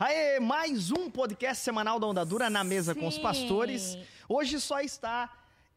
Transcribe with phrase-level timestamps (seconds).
[0.00, 3.20] Aê, mais um podcast semanal da Onda Dura na mesa com os Sim.
[3.22, 3.98] pastores.
[4.26, 5.28] Hoje só está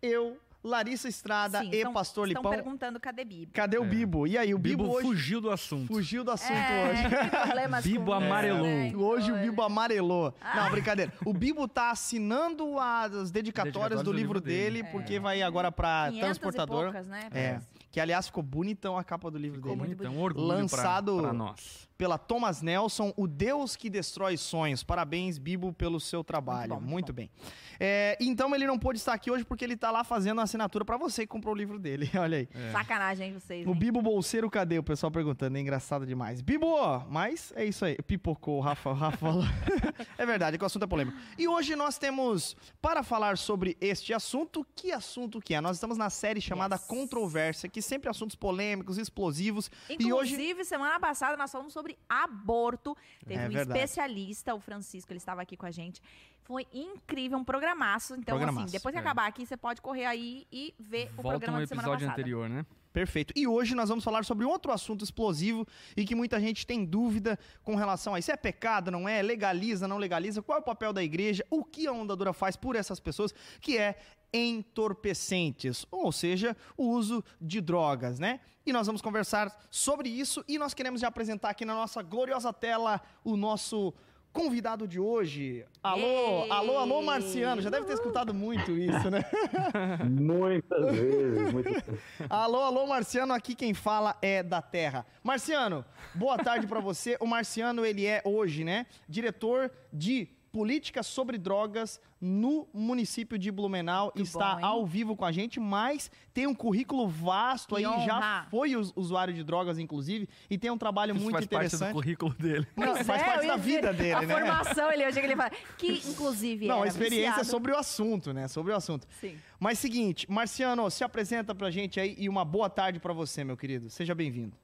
[0.02, 2.52] eu, Larissa Estrada Sim, e estão- Pastor estão Lipão.
[2.54, 3.52] perguntando cadê Bibo.
[3.52, 3.86] Cadê o É.
[3.86, 4.26] Bibo?
[4.26, 5.88] E aí, o O Bibo, Bibo hoje fugiu do assunto.
[5.88, 7.84] fugiu do assunto é, hoje.
[7.84, 8.66] Bibo com- amarelou.
[8.66, 10.34] É, Hoje o Bibo amarelou.
[10.40, 10.56] Ah.
[10.64, 11.12] Não, brincadeira.
[11.26, 14.88] O Bibo tá assinando as dedicatórias do do livro livro dele, dele.
[14.90, 16.80] porque vai agora pra 500 transportador.
[16.80, 17.28] E poucas, né?
[17.34, 17.60] É,
[17.92, 19.86] que aliás ficou bonitão a capa do livro Ficou dele.
[19.88, 21.90] muito bonitão, um orgulho Lançado- pra, pra nós.
[22.04, 24.84] Pela Thomas Nelson, o Deus que destrói sonhos.
[24.84, 26.72] Parabéns, Bibo, pelo seu trabalho.
[26.72, 27.16] Muito, bom, muito bom.
[27.16, 27.32] bem.
[27.80, 30.84] É, então ele não pôde estar aqui hoje porque ele tá lá fazendo a assinatura
[30.84, 32.12] pra você que comprou o livro dele.
[32.20, 32.50] Olha aí.
[32.54, 32.72] É.
[32.74, 33.66] Sacanagem, hein, vocês.
[33.66, 33.76] O hein?
[33.78, 34.78] Bibo Bolseiro, cadê?
[34.78, 36.42] O pessoal perguntando, é engraçado demais.
[36.42, 36.68] Bibo,
[37.10, 37.96] mas é isso aí.
[37.96, 39.44] Pipocou, o Rafa, o Rafa falou.
[40.18, 41.18] é verdade, que o assunto é polêmico.
[41.38, 45.62] E hoje nós temos, para falar sobre este assunto, que assunto que é?
[45.62, 46.84] Nós estamos na série chamada Yes.
[46.84, 49.72] Controvérsia, que sempre assuntos polêmicos, explosivos.
[49.90, 52.96] e hoje Inclusive, semana passada nós falamos sobre aborto.
[53.26, 53.80] Teve É um verdade.
[53.80, 56.02] especialista, o Francisco, ele estava aqui com a gente.
[56.44, 58.14] Foi incrível, um programaço.
[58.16, 59.02] Então, Programaço, assim, depois que é.
[59.02, 62.08] acabar aqui, você pode correr aí e ver o Volta programa no de semana episódio
[62.08, 62.22] passada.
[62.22, 62.66] anterior, né?
[62.92, 63.34] Perfeito.
[63.36, 65.66] E hoje nós vamos falar sobre outro assunto explosivo
[65.98, 68.32] e que muita gente tem dúvida com relação a isso.
[68.32, 69.22] É pecado, não é?
[69.22, 70.44] Legaliza, não legaliza?
[70.44, 71.44] Qual é o papel da igreja?
[71.50, 73.34] O que a Onda Dura faz por essas pessoas?
[73.60, 73.96] Que é
[74.32, 78.40] entorpecentes, ou seja, o uso de drogas, né?
[78.66, 82.52] E nós vamos conversar sobre isso e nós queremos já apresentar aqui na nossa gloriosa
[82.52, 83.94] tela o nosso
[84.34, 85.64] convidado de hoje.
[85.82, 86.52] Alô, Ei!
[86.52, 87.62] alô, alô, Marciano.
[87.62, 89.24] Já deve ter escutado muito isso, né?
[90.10, 92.02] Muitas vezes, muitas vezes.
[92.30, 95.06] Alô, alô, Marciano, aqui quem fala é da Terra.
[95.24, 97.16] Marciano, boa tarde pra você.
[97.20, 104.14] O Marciano, ele é hoje, né, diretor de política sobre drogas no município de Blumenau.
[104.16, 108.06] Muito Está bom, ao vivo com a gente, mas tem um currículo vasto Que aí,
[108.06, 108.48] já honra.
[108.52, 111.90] foi us- usuário de drogas, inclusive, e tem um trabalho Isso muito faz parte interessante.
[111.90, 112.68] do currículo dele.
[112.78, 114.28] Não, faz é, parte da dizer, vida dele, a né?
[114.36, 115.50] formação, ele hoje que ele fala.
[115.76, 117.50] Que, inclusive, Não, a experiência viciado.
[117.50, 118.48] sobre o assunto, né?
[118.48, 119.08] Sobre o assunto.
[119.20, 119.36] Sim.
[119.60, 123.58] Mas seguinte, Marciano, se apresenta pra gente aí e uma boa tarde pra você, meu
[123.58, 123.90] querido.
[123.90, 124.56] Seja bem-vindo.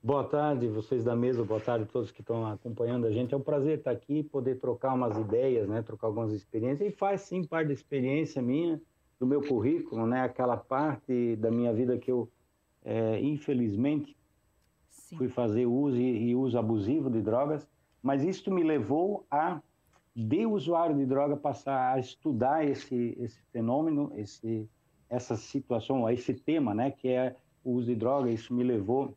[0.00, 3.34] Boa tarde, vocês da mesa, boa tarde a todos que estão acompanhando a gente.
[3.34, 6.88] É um prazer estar aqui, poder trocar umas ideias, né, trocar algumas experiências.
[6.88, 8.80] E faz sim parte da experiência minha,
[9.18, 12.30] do meu currículo, né, aquela parte da minha vida que eu,
[12.84, 14.16] é, infelizmente,
[14.88, 15.16] Sim.
[15.16, 17.68] fui fazer uso e, e uso abusivo de drogas,
[18.00, 19.60] mas isso me levou a,
[20.14, 24.70] de usuário de droga, passar a estudar esse, esse fenômeno, esse,
[25.10, 28.30] essa situação, esse tema, né, que é o uso de droga.
[28.30, 29.12] Isso me levou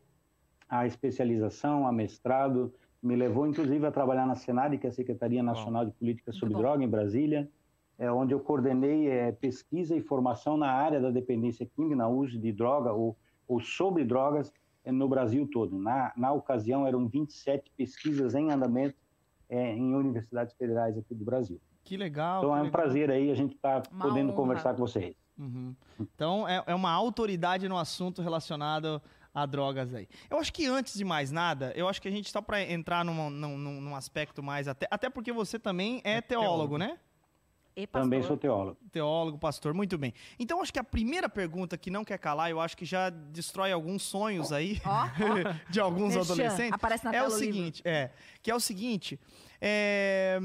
[0.72, 2.72] à especialização, a mestrado,
[3.02, 6.54] me levou inclusive a trabalhar na Senad, que é a Secretaria Nacional de Política sobre.
[6.54, 7.46] Droga, em Brasília,
[7.98, 12.38] é, onde eu coordenei é, pesquisa e formação na área da dependência química, no uso
[12.38, 13.14] de droga ou,
[13.46, 14.50] ou sobre drogas
[14.82, 15.78] é, no Brasil todo.
[15.78, 18.96] Na, na ocasião, eram 27 pesquisas em andamento
[19.50, 21.60] é, em universidades federais aqui do Brasil.
[21.84, 22.38] Que legal.
[22.38, 22.80] Então que é um legal.
[22.80, 24.36] prazer aí a gente estar Uma podendo honra.
[24.36, 25.14] conversar com vocês.
[25.38, 25.74] Uhum.
[26.00, 29.02] Então, é, é uma autoridade no assunto relacionado
[29.34, 30.08] a drogas aí.
[30.30, 33.04] Eu acho que antes de mais nada, eu acho que a gente, só para entrar
[33.04, 34.68] num, num, num- aspecto mais.
[34.68, 36.78] Até, até porque você também é, teólogo, teólogo.
[36.78, 36.98] né?
[37.74, 37.86] E.
[37.86, 38.76] Também sou teólogo.
[38.90, 40.12] Teólogo, pastor, muito bem.
[40.38, 43.72] Então, acho que a primeira pergunta que não quer calar, eu acho que já destrói
[43.72, 45.08] alguns sonhos aí Ó, ó.
[45.72, 46.32] de alguns Merchan.
[46.32, 46.72] adolescentes.
[46.74, 47.54] Aparece na é tela o o livro.
[47.54, 48.10] seguinte, é,
[48.42, 49.18] que é o seguinte,
[49.58, 50.38] é,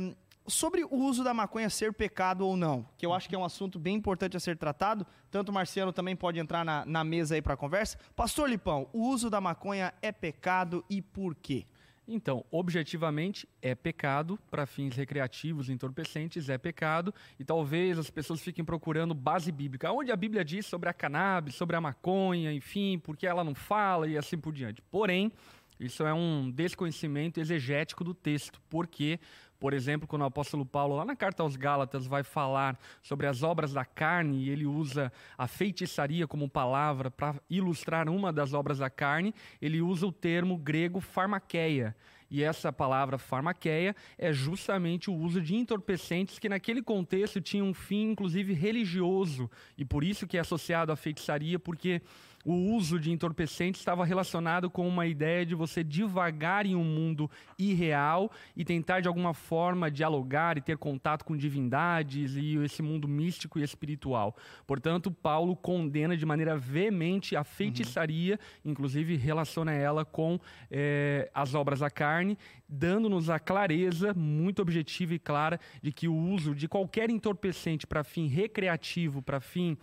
[0.48, 3.46] sobre o uso da maconha ser pecado ou não, que eu acho que é um
[3.46, 7.36] assunto bem importante a ser tratado, tanto o Marciano também pode entrar na, na mesa
[7.36, 7.98] aí para a conversa.
[8.16, 11.66] Pastor Lipão, o uso da maconha é pecado e por quê?
[12.08, 17.14] Então, objetivamente, é pecado para fins recreativos, entorpecentes, é pecado.
[17.38, 19.92] E talvez as pessoas fiquem procurando base bíblica.
[19.92, 24.08] Onde a Bíblia diz sobre a cannabis, sobre a maconha, enfim, porque ela não fala
[24.08, 24.82] e assim por diante.
[24.84, 25.34] Porém,
[25.78, 28.62] isso é um desconhecimento exegético do texto.
[28.70, 29.20] Porque,
[29.60, 33.44] por exemplo, quando o apóstolo Paulo, lá na carta aos Gálatas, vai falar sobre as
[33.44, 38.80] obras da carne, e ele usa a feitiçaria como palavra para ilustrar uma das obras
[38.80, 41.96] da carne, ele usa o termo grego farmaqueia.
[42.30, 47.74] E essa palavra farmaqueia é justamente o uso de entorpecentes que naquele contexto tinha um
[47.74, 49.50] fim, inclusive, religioso.
[49.78, 52.02] E por isso que é associado à feitiçaria, porque
[52.48, 57.30] o uso de entorpecentes estava relacionado com uma ideia de você divagar em um mundo
[57.60, 63.06] irreal e tentar de alguma forma dialogar e ter contato com divindades e esse mundo
[63.06, 64.34] místico e espiritual.
[64.66, 70.40] Portanto, Paulo condena de maneira veemente a feitiçaria, inclusive relaciona ela com
[70.72, 72.38] eh, as obras da carne,
[72.70, 78.06] dando-nos a clareza muito objetiva e clara de que o uso de qualquer entorpecente para
[78.06, 79.78] fim recreativo, para fim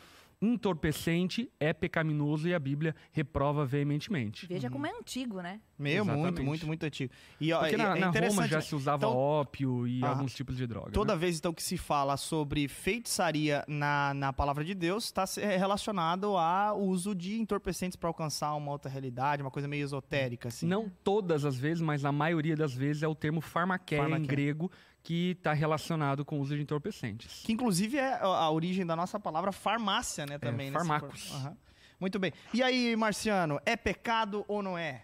[0.44, 4.46] entorpecente, é pecaminoso e a Bíblia reprova veementemente.
[4.46, 5.60] Veja como é antigo, né?
[5.78, 6.44] Meu, muito, Exatamente.
[6.46, 7.12] muito, muito antigo.
[7.40, 10.10] E, ó, Porque é- na, é na Roma já se usava Então, ópio e Ah,
[10.10, 10.92] alguns tipos de droga.
[10.92, 11.18] Toda né?
[11.18, 15.24] vez, então, que se fala sobre feitiçaria na, na palavra de Deus, está
[15.58, 20.66] relacionado ao uso de entorpecentes para alcançar uma outra realidade, uma coisa meio esotérica, assim.
[20.66, 24.70] Não todas as vezes, mas na maioria das vezes é o termo farmaqueia em grego
[25.04, 27.42] que está relacionado com o uso de entorpecentes.
[27.44, 30.70] Que inclusive é a origem da nossa palavra farmácia, né, também.
[30.70, 31.28] nesse farmacos.
[31.28, 31.56] for- Aham.
[32.00, 32.32] Muito bem.
[32.52, 35.02] E aí, Marciano, é pecado ou não é?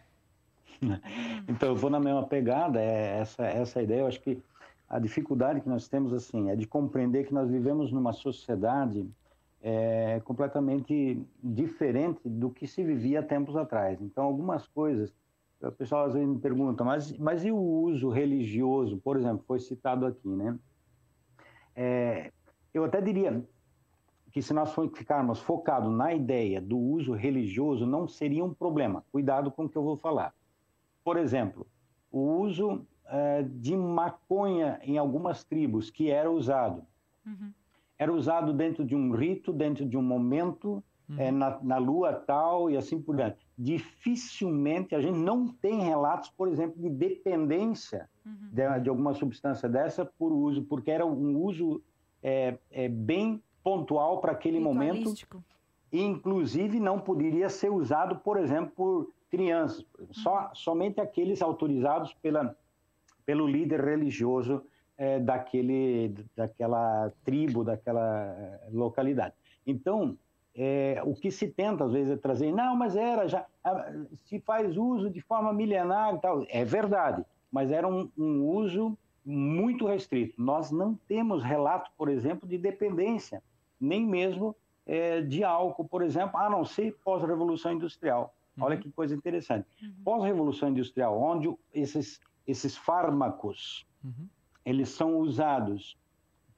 [1.46, 4.00] Então, eu vou na mesma pegada, é essa, essa ideia.
[4.00, 4.42] Eu acho que
[4.88, 9.06] a dificuldade que nós temos, assim, é de compreender que nós vivemos numa sociedade
[9.62, 14.00] é, completamente diferente do que se vivia tempos atrás.
[14.00, 15.12] Então, algumas coisas,
[15.62, 19.60] o pessoal às vezes me pergunta, mas, mas e o uso religioso, por exemplo, foi
[19.60, 20.58] citado aqui, né?
[21.74, 22.32] É,
[22.72, 23.44] eu até diria
[24.32, 29.04] que se nós ficarmos focados na ideia do uso religioso, não seria um problema.
[29.10, 30.32] Cuidado com o que eu vou falar.
[31.02, 31.66] Por exemplo,
[32.12, 36.86] o uso eh, de maconha em algumas tribos, que era usado.
[37.26, 37.52] Uhum.
[37.98, 40.82] Era usado dentro de um rito, dentro de um momento,
[41.18, 43.44] eh, na, na lua tal e assim por diante.
[43.62, 48.48] Dificilmente a gente não tem relatos, por exemplo, de dependência Uhum.
[48.52, 51.82] de, de alguma substância dessa por uso, porque era um uso
[52.22, 55.14] eh, eh, bem pontual para aquele momento
[55.90, 62.56] e, inclusive não poderia ser usado, por exemplo, por crianças, só somente aqueles autorizados pela
[63.24, 64.62] pelo líder religioso
[64.98, 69.34] eh, daquele daquela tribo, daquela eh, localidade.
[69.66, 70.16] Então,
[70.54, 73.46] eh, o que se tenta às vezes é trazer, não, mas era já
[74.26, 78.96] se faz uso de forma milenar e tal, é verdade, mas era um, um uso
[79.24, 80.40] muito restrito.
[80.40, 83.42] Nós não temos relato, por exemplo, de dependência,
[83.80, 84.56] nem mesmo
[84.86, 88.34] eh, de álcool, por exemplo, a não ser pós-revolução industrial.
[88.60, 89.66] Olha que coisa interessante.
[90.04, 94.26] Pós-revolução industrial, onde esses, esses fármacos Uhum.
[94.64, 95.94] eles são usados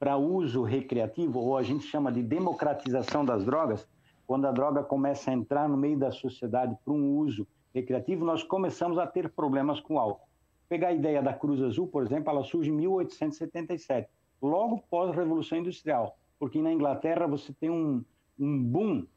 [0.03, 3.87] para uso recreativo, ou a gente chama de democratização das drogas,
[4.27, 8.43] quando a droga começa a entrar no meio da sociedade para um uso recreativo, nós
[8.43, 10.27] começamos a ter problemas com o álcool.
[10.67, 14.09] Pegar a ideia da Cruz Azul, por exemplo, ela surge em 1877,
[14.41, 18.03] logo pós-revolução industrial, porque na Inglaterra você tem um,
[18.37, 19.07] um boom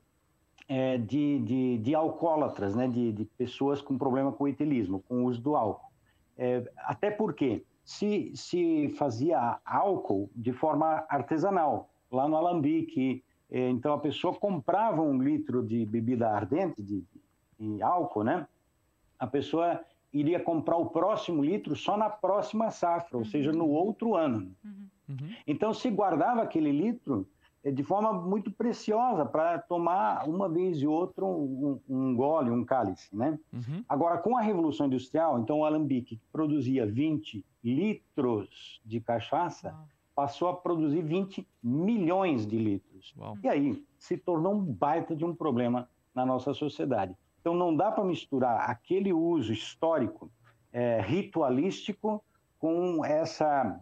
[0.69, 5.25] é, de, de, de alcoólatras, né, de, de pessoas com problema com o etilismo, com
[5.25, 5.91] o uso do álcool.
[6.39, 13.23] É, até porque se, se fazia álcool de forma artesanal, lá no Alambique.
[13.49, 17.05] É, então a pessoa comprava um litro de bebida ardente, de,
[17.59, 18.47] de álcool, né?
[19.17, 19.81] A pessoa
[20.13, 24.53] iria comprar o próximo litro só na próxima safra, ou seja, no outro ano.
[25.09, 25.31] Uhum.
[25.47, 27.25] Então se guardava aquele litro
[27.73, 33.15] de forma muito preciosa para tomar uma vez e outra um, um, gole, um cálice,
[33.15, 33.39] né?
[33.53, 33.85] Uhum.
[33.89, 39.75] Agora, com a Revolução Industrial, então o Alambique, que produzia 20 litros de cachaça,
[40.15, 43.15] passou a produzir 20 milhões de litros.
[43.19, 43.37] Uau.
[43.43, 47.15] E aí se tornou um baita de um problema na nossa sociedade.
[47.41, 50.31] Então não dá para misturar aquele uso histórico,
[50.73, 52.25] eh, ritualístico,
[52.59, 53.79] com essa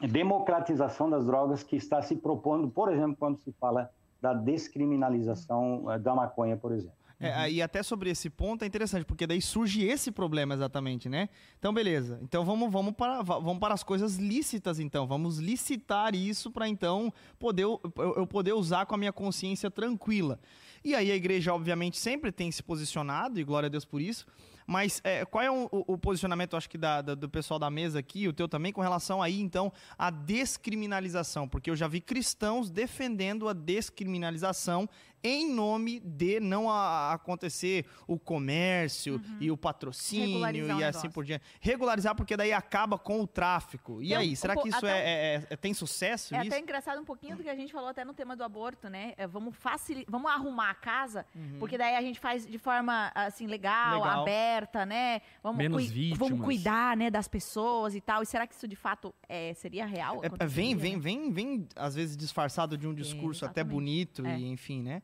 [0.00, 3.90] democratização das drogas que está se propondo, por exemplo, quando se fala
[4.20, 6.96] da descriminalização eh, da maconha, por exemplo.
[7.24, 11.28] É, e até sobre esse ponto é interessante, porque daí surge esse problema exatamente, né?
[11.56, 12.18] Então, beleza.
[12.20, 15.06] Então vamos, vamos, para, va- vamos para as coisas lícitas, então.
[15.06, 17.80] Vamos licitar isso para então poder, eu,
[18.16, 20.40] eu poder usar com a minha consciência tranquila.
[20.84, 24.26] E aí a igreja, obviamente, sempre tem se posicionado, e glória a Deus por isso.
[24.72, 27.98] Mas é, qual é o, o- posicionamento, acho que, da- da- do pessoal da mesa
[27.98, 31.46] aqui, o teu também, com relação aí, então, à descriminalização?
[31.46, 34.88] Porque eu já vi cristãos defendendo a descriminalização
[35.24, 40.76] em nome de não a- acontecer o comércio e o patrocínio Uhum.
[40.76, 41.44] O e assim por diante.
[41.60, 44.02] Regularizar, porque daí acaba com o tráfico.
[44.02, 46.34] E um- aí, será que isso é, é- é- tem sucesso?
[46.34, 46.48] É isso?
[46.48, 49.14] até engraçado um pouquinho do que a gente falou até no tema do aborto, né?
[49.16, 51.24] É, vamos facilitar, vamos arrumar a casa,
[51.58, 54.04] porque daí a gente faz de forma assim legal, Uhum.
[54.04, 54.22] Legal.
[54.22, 55.20] aberta, né?
[55.42, 56.18] Vamos Menos vítimas.
[56.18, 58.22] Vamos cuidar, né, das pessoas e tal.
[58.22, 60.20] E será que isso de fato é, seria real?
[60.24, 61.00] É, vem, vem, né?
[61.00, 64.38] vem, vem, às vezes disfarçado de um discurso até bonito É.
[64.38, 65.02] e enfim, né?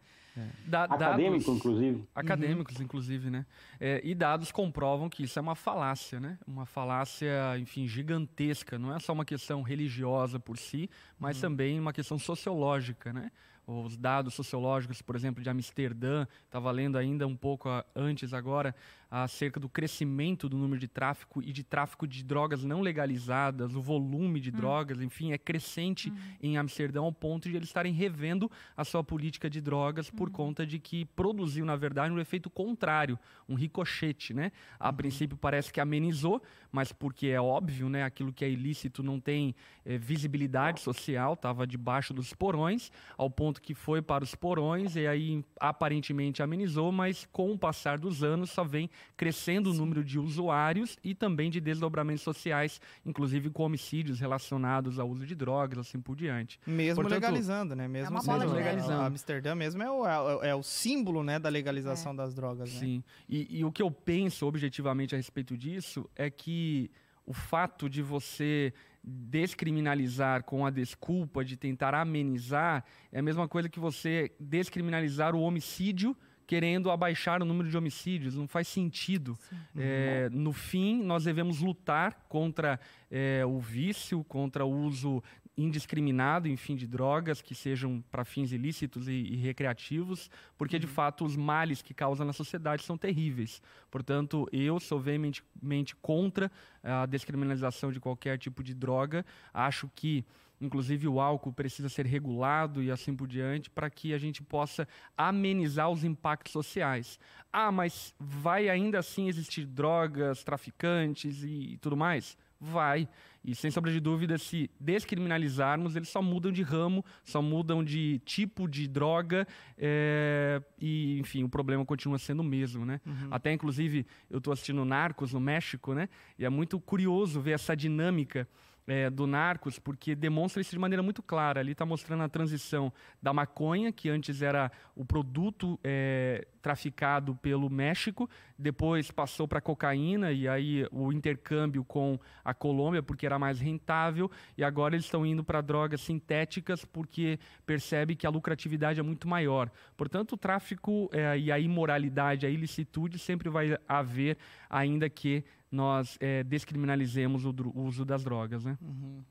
[0.67, 2.05] Da- Acadêmico, dados- inclusive.
[2.15, 3.47] Acadêmicos, inclusive, né?
[3.81, 6.39] É, e dados comprovam que isso é uma falácia, né?
[6.47, 8.79] Uma falácia, enfim, gigantesca.
[8.79, 13.31] Não é só uma questão religiosa por si, mas também uma questão sociológica, né?
[13.71, 18.75] os dados sociológicos, por exemplo, de Amsterdã, estava lendo ainda um pouco antes agora,
[19.11, 23.81] acerca do crescimento do número de tráfico e de tráfico de drogas não legalizadas, o
[23.81, 24.53] volume de hum.
[24.53, 26.17] drogas, enfim, é crescente hum.
[26.43, 30.33] em Amsterdã ao ponto de eles estarem revendo a sua política de drogas por hum.
[30.33, 34.53] conta de que produziu, na verdade, um efeito contrário, um ricochete, né?
[34.79, 34.97] A uhum.
[34.97, 38.03] princípio parece que amenizou, mas porque é óbvio, né?
[38.03, 43.63] Aquilo que é ilícito não tem é, visibilidade social, estava debaixo dos porões, ao ponto
[43.63, 48.51] que foi para os porões e aí aparentemente amenizou, mas com o passar dos anos
[48.51, 54.21] só vem crescendo o número de usuários e também de desdobramentos sociais, inclusive com homicídios
[54.21, 56.59] relacionados ao uso de drogas, assim por diante.
[56.67, 57.89] Mesmo Portanto, legalizando, né?
[57.89, 59.03] Mesmo, é mesmo legalizando.
[59.03, 62.17] Amsterdã mesmo é o, é, é o símbolo né, da legalização é.
[62.17, 62.73] das drogas.
[62.75, 62.81] Né?
[62.81, 63.05] Sim.
[63.29, 66.91] E, e o que eu penso objetivamente a respeito disso é que
[67.27, 68.73] o fato de você
[69.05, 75.41] descriminalizar com a desculpa de tentar amenizar é a mesma coisa que você descriminalizar o
[75.41, 76.17] homicídio
[76.49, 78.35] querendo abaixar o número de homicídios.
[78.35, 79.39] Não faz sentido.
[79.77, 85.23] É, no fim, nós devemos lutar contra é, o vício, contra o uso
[85.59, 90.93] indiscriminado, enfim, de drogas que sejam para fins ilícitos e, e, recreativos, porque de uhum.
[90.93, 93.61] fato os males que causam na sociedade são terríveis.
[93.91, 96.51] Portanto, eu sou veementemente contra
[96.83, 99.27] a descriminalização de qualquer tipo de droga.
[99.53, 100.25] Acho que
[100.61, 104.87] inclusive o álcool precisa ser regulado e assim por diante, para que a gente possa
[105.17, 107.19] amenizar os impactos sociais.
[107.53, 112.37] Ah, mas vai ainda assim existir drogas, traficantes e tudo mais?
[112.61, 113.09] Vai.
[113.45, 118.21] E sem sombra de dúvida, se descriminalizarmos, eles só mudam de ramo, só mudam de
[118.25, 119.47] tipo de droga,
[119.77, 120.61] é...
[120.79, 123.01] e enfim, o problema continua sendo o mesmo, né?
[123.07, 123.29] Uhum.
[123.31, 126.09] Até inclusive eu estou assistindo Narcos no México, né?
[126.39, 128.47] E é muito curioso ver essa dinâmica
[128.89, 131.61] é, do Narcos, porque demonstra isso de maneira muito clara.
[131.61, 132.93] Ali está mostrando a transição
[133.23, 138.29] da maconha, que antes era o produto é, traficado pelo México,
[138.59, 144.31] depois passou para cocaína, e aí o intercâmbio com a Colômbia, porque era mais rentável,
[144.57, 149.29] e agora eles estão indo para drogas sintéticas, porque percebe que a lucratividade é muito
[149.29, 149.71] maior.
[149.97, 154.39] Portanto, o tráfico é, e a imoralidade, a ilicitude sempre vai haver,
[154.71, 158.79] ainda que nós é, descriminalizemos o, o, uso das drogas, né?
[158.81, 159.23] Uhum.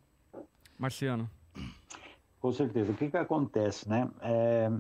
[0.78, 1.30] Marciano.
[2.40, 2.92] Com certeza.
[2.92, 4.10] O que, que acontece, né?
[4.22, 4.72] É,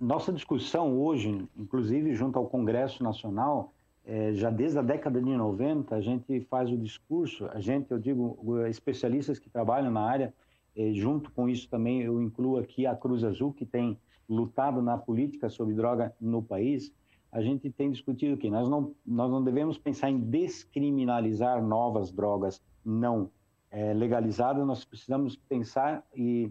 [0.00, 3.72] nossa discussão hoje, inclusive junto ao Congresso Nacional,
[4.04, 7.98] é, já desde a década de 90, a gente faz o discurso, a gente, eu
[7.98, 10.32] digo, especialistas que trabalham na área,
[10.76, 13.98] é, junto com isso também eu incluo aqui a Cruz Azul, que tem
[14.28, 16.92] lutado na política sobre droga no país,
[17.36, 22.62] a gente tem discutido que nós não, nós não devemos pensar em descriminalizar novas drogas
[22.82, 23.30] não
[23.70, 26.50] é, legalizadas, nós precisamos pensar, e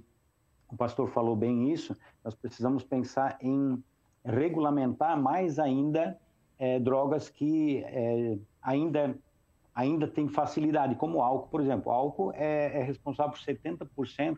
[0.69, 3.83] o pastor falou bem isso, nós precisamos pensar em
[4.23, 6.19] regulamentar mais ainda
[6.59, 9.17] é, drogas que é, ainda
[9.73, 11.91] ainda têm facilidade, como o álcool, por exemplo.
[11.91, 14.37] O álcool é, é responsável por 70%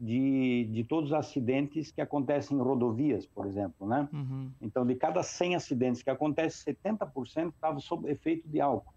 [0.00, 4.08] de, de todos os acidentes que acontecem em rodovias, por exemplo, né?
[4.12, 4.50] Uhum.
[4.60, 8.94] Então, de cada 100 acidentes que acontecem, 70% estavam sob efeito de álcool.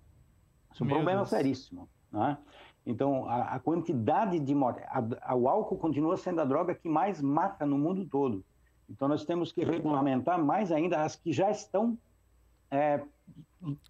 [0.71, 1.29] Isso é um Meu problema Deus.
[1.29, 2.37] seríssimo, né?
[2.85, 4.81] Então, a, a quantidade de morte...
[4.87, 8.43] A, a, o álcool continua sendo a droga que mais mata no mundo todo.
[8.89, 11.97] Então, nós temos que regulamentar mais ainda as que já estão
[12.69, 13.01] é,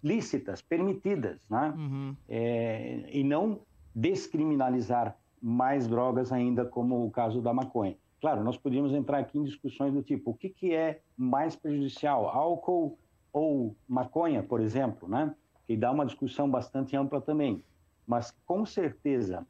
[0.02, 1.74] lícitas, permitidas, né?
[1.76, 2.16] Uhum.
[2.28, 3.60] É, e não
[3.94, 7.96] descriminalizar mais drogas ainda, como o caso da maconha.
[8.20, 12.28] Claro, nós podíamos entrar aqui em discussões do tipo, o que, que é mais prejudicial,
[12.28, 12.96] álcool
[13.32, 15.34] ou maconha, por exemplo, né?
[15.66, 17.64] Que dá uma discussão bastante ampla também.
[18.06, 19.44] Mas, com certeza,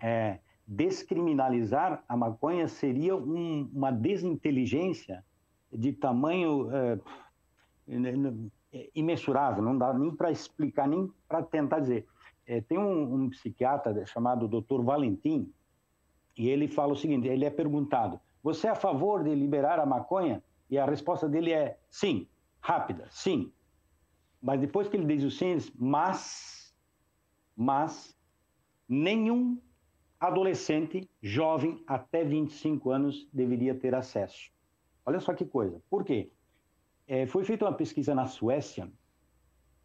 [0.00, 5.22] é, descriminalizar a maconha seria um, uma desinteligência
[5.70, 6.98] de tamanho é,
[8.94, 12.06] imensurável, não dá nem para explicar, nem para tentar dizer.
[12.52, 14.82] É, tem um, um, psiquiatra chamado Dr.
[14.82, 15.50] Valentim,
[16.36, 19.86] e ele fala o seguinte: ele é perguntado, você é a favor de liberar a
[19.86, 20.44] maconha?
[20.68, 22.28] E a resposta dele é sim,
[22.60, 23.50] rápida, sim.
[24.40, 26.74] Mas depois que ele diz o sim, mas,
[27.56, 28.14] mas,
[28.86, 29.58] nenhum
[30.20, 34.52] adolescente jovem até 25 anos deveria ter acesso.
[35.06, 35.82] Olha só que coisa.
[35.88, 36.30] Por quê?
[37.06, 38.92] É, foi feita uma pesquisa na Suécia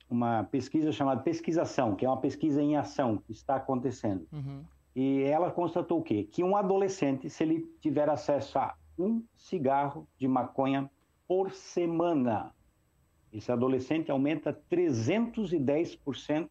[0.09, 4.27] uma pesquisa chamada pesquisação, que é uma pesquisa em ação que está acontecendo.
[4.31, 4.63] Uhum.
[4.95, 6.23] E ela constatou o quê?
[6.23, 10.89] Que um adolescente, se ele tiver acesso a um cigarro de maconha
[11.27, 12.51] por semana,
[13.31, 16.49] esse adolescente aumenta 310%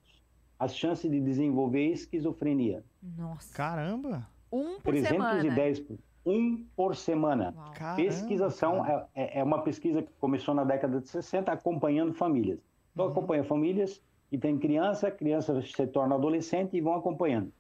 [0.59, 2.85] as chances de desenvolver esquizofrenia.
[3.03, 3.55] Nossa.
[3.55, 4.29] Caramba!
[4.53, 6.01] Um por 310, semana.
[6.25, 7.55] Um por semana.
[7.57, 7.73] Uau.
[7.75, 9.09] Caramba, Pesquisação cara.
[9.15, 12.59] é, é uma pesquisa que começou na década de 60 acompanhando famílias.
[12.97, 17.53] Então, acompanha famílias que têm criança, criança se torna adolescente e vão acompanhando.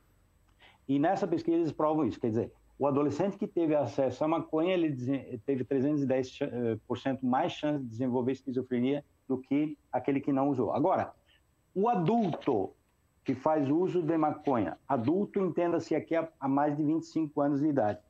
[0.88, 4.72] E nessa pesquisa eles provam isso, quer dizer, o adolescente que teve acesso à maconha,
[4.72, 10.48] ele teve 310% cha- eh, mais chance de desenvolver esquizofrenia do que aquele que não
[10.48, 10.72] usou.
[10.72, 11.12] Agora,
[11.74, 12.74] o adulto
[13.22, 17.66] que faz uso de maconha, adulto entenda-se aqui há, há mais de 25 anos de
[17.66, 18.00] idade.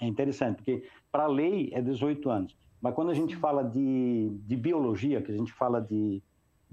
[0.00, 4.30] É interessante, porque para a lei é 18 anos, mas quando a gente fala de,
[4.44, 6.22] de biologia, que a gente fala de,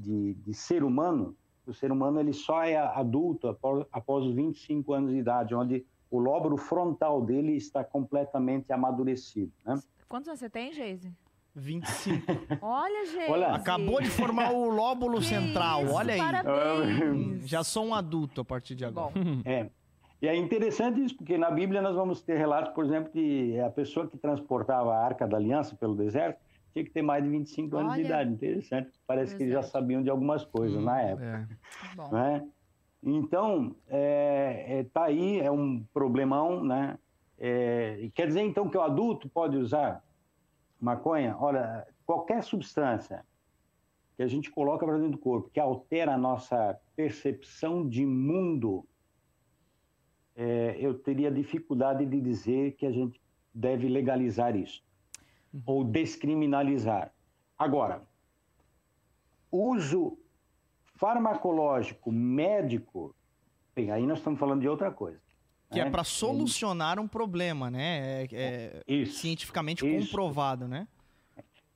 [0.01, 4.93] de, de ser humano, o ser humano ele só é adulto após, após os 25
[4.93, 9.51] anos de idade, onde o lóbulo frontal dele está completamente amadurecido.
[9.65, 9.79] Né?
[10.10, 11.13] Quantos anos você tem, Geise?
[11.55, 12.25] 25.
[12.62, 13.31] Olha, Geise.
[13.31, 16.20] Olha, Acabou de formar o lóbulo Que central, isso, olha aí.
[16.20, 17.48] Parabéns.
[17.48, 19.13] Já sou um adulto a partir de agora.
[19.13, 19.70] Bom, É.
[20.22, 23.72] E é interessante isso, porque na Bíblia nós vamos ter relatos, por exemplo, de a
[23.72, 26.39] pessoa que transportava a Arca da Aliança pelo deserto
[26.74, 28.08] tinha que ter mais de 25 anos de Olha.
[28.08, 28.34] idade.
[28.34, 28.92] Interessante.
[29.06, 31.50] Parece que eles já sabiam de algumas coisas Hum, na época.
[31.50, 31.96] É.
[31.96, 32.10] bom.
[32.12, 32.48] né?
[33.04, 36.98] Então, é, é, tá aí, é um problemão, né?
[37.38, 40.04] É, quer dizer, então, que o adulto pode usar
[40.80, 41.36] maconha?
[41.40, 43.25] Olha, qualquer substância
[44.16, 48.86] que a gente coloca para dentro do corpo, que altera a nossa percepção de mundo,
[50.36, 53.20] é, eu teria dificuldade de dizer que a gente
[53.54, 54.84] deve legalizar isso
[55.65, 57.13] ou descriminalizar.
[57.58, 58.01] Agora,
[59.51, 60.17] uso
[60.96, 63.15] farmacológico médico,
[63.75, 65.20] bem, aí nós estamos falando de outra coisa.
[65.72, 65.91] Que é né?
[65.91, 68.24] para solucionar um problema, né?
[68.24, 69.20] É, é Isso.
[69.20, 70.08] cientificamente Isso.
[70.12, 70.88] comprovado, né?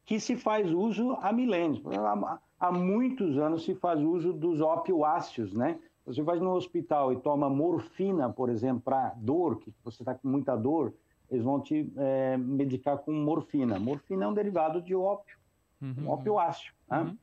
[0.05, 1.81] que se faz uso há milênios.
[1.87, 5.79] Há, há muitos anos se faz uso dos opioáceos, né?
[6.05, 10.27] Você vai no hospital e toma morfina, por exemplo, para dor, que você está com
[10.27, 10.93] muita dor,
[11.29, 13.79] eles vão te eh, medicar com morfina.
[13.79, 15.37] Morfina é um derivado de ópio,
[15.81, 16.11] um Uhum.
[16.11, 16.73] opioáceo.
[16.89, 16.99] né?
[16.99, 17.17] Uhum.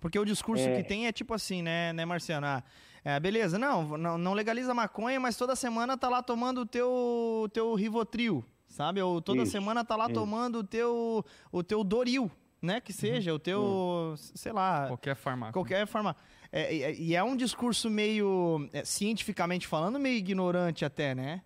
[0.00, 0.76] Porque o discurso É.
[0.76, 2.46] que tem é tipo assim, né, né Marciano?
[2.46, 2.62] Ah,
[3.04, 7.48] é, beleza, não, não, não legaliza maconha, mas toda semana tá lá tomando o teu,
[7.52, 9.00] teu Rivotril, sabe?
[9.00, 10.14] Ou toda Isso, semana tá lá isso.
[10.14, 12.80] tomando o teu, o teu Doril, né?
[12.80, 15.52] Que seja, o teu, sei lá, Qualquer farmácia.
[15.52, 16.16] qualquer forma.
[16.50, 21.42] É, e- e é um discurso meio, é, cientificamente falando, meio ignorante até, né?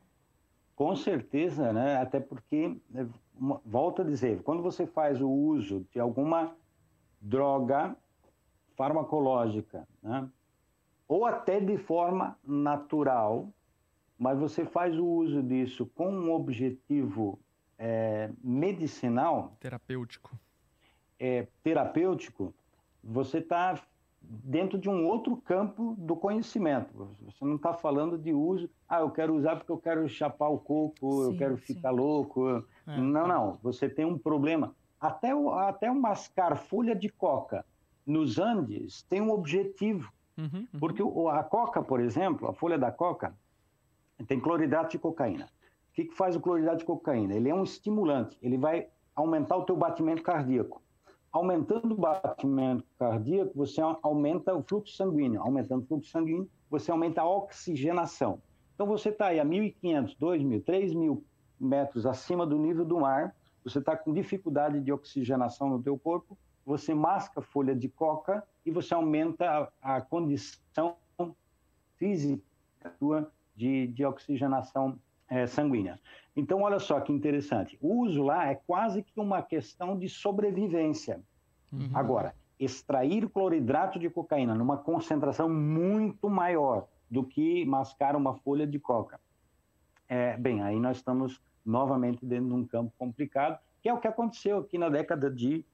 [0.81, 1.99] Com certeza, né?
[1.99, 2.75] Até porque,
[3.35, 6.57] uma- volto a dizer, quando você faz o uso de alguma
[7.21, 7.95] droga
[8.79, 10.27] farmacológica, né?
[11.07, 13.53] ou até de forma natural,
[14.19, 17.39] mas você faz o uso disso com um objetivo
[17.79, 20.31] eh, medicinal, Terapêutico.
[21.19, 22.55] é, terapêutico,
[23.05, 23.79] você está
[24.31, 27.09] dentro de um outro campo do conhecimento.
[27.23, 30.59] Você não está falando de uso, ah, eu quero usar porque eu quero chapar o
[30.59, 31.75] coco, eu Sim, quero sim.
[31.75, 32.65] ficar louco.
[32.87, 32.97] É.
[32.97, 33.59] Não, não.
[33.63, 34.75] Você tem um problema.
[35.01, 37.65] Até, o, até mascar folha de coca
[38.07, 40.13] nos Andes tem um objetivo.
[40.39, 40.81] Uhum, uhum.
[40.81, 43.35] Porque a coca, por exemplo, a folha da coca,
[44.29, 45.47] tem cloridrato de cocaína.
[45.91, 47.35] O que, que faz o cloridrato de cocaína?
[47.35, 50.81] Ele é um estimulante, ele vai aumentar o teu batimento cardíaco.
[51.33, 55.41] Aumentando o batimento cardíaco, você aumenta o fluxo sanguíneo.
[55.41, 58.43] Aumentando o fluxo sanguíneo, você aumenta a oxigenação.
[58.75, 61.23] Então você está aí a 1.500, 2.000, 3.000
[61.61, 66.37] metros acima do nível do mar, você está com dificuldade de oxigenação no teu corpo,
[66.65, 70.97] você masca folha de coca e você aumenta a, a condição
[71.97, 72.43] física
[72.99, 74.99] tua de, de oxigenação
[75.31, 75.99] eh, sanguínea.
[76.37, 77.79] Então, olha só que interessante.
[77.81, 81.21] O uso lá é quase que uma questão de sobrevivência.
[81.73, 81.89] Uhum.
[81.95, 88.79] Agora, extrair cloridrato de cocaína numa concentração muito maior do que mascar uma folha de
[88.79, 89.19] coca.
[90.09, 94.09] É, bem, aí nós estamos novamente dentro de um campo complicado, que é o que
[94.09, 95.65] aconteceu aqui na década de,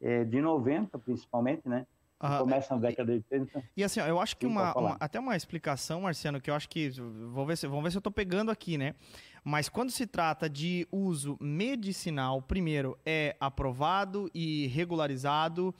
[0.00, 1.86] eh, de 90, principalmente, né?
[2.24, 3.64] Ah, Começa na década de 80.
[3.76, 6.68] E assim, ó, eu acho que uma, uma- até uma explicação, Marciano, que eu acho
[6.68, 6.88] que
[7.32, 8.94] vou ver se, vamos ver se eu tô pegando aqui, né?
[9.44, 15.74] Mas quando se trata de uso medicinal, primeiro é aprovado e regularizado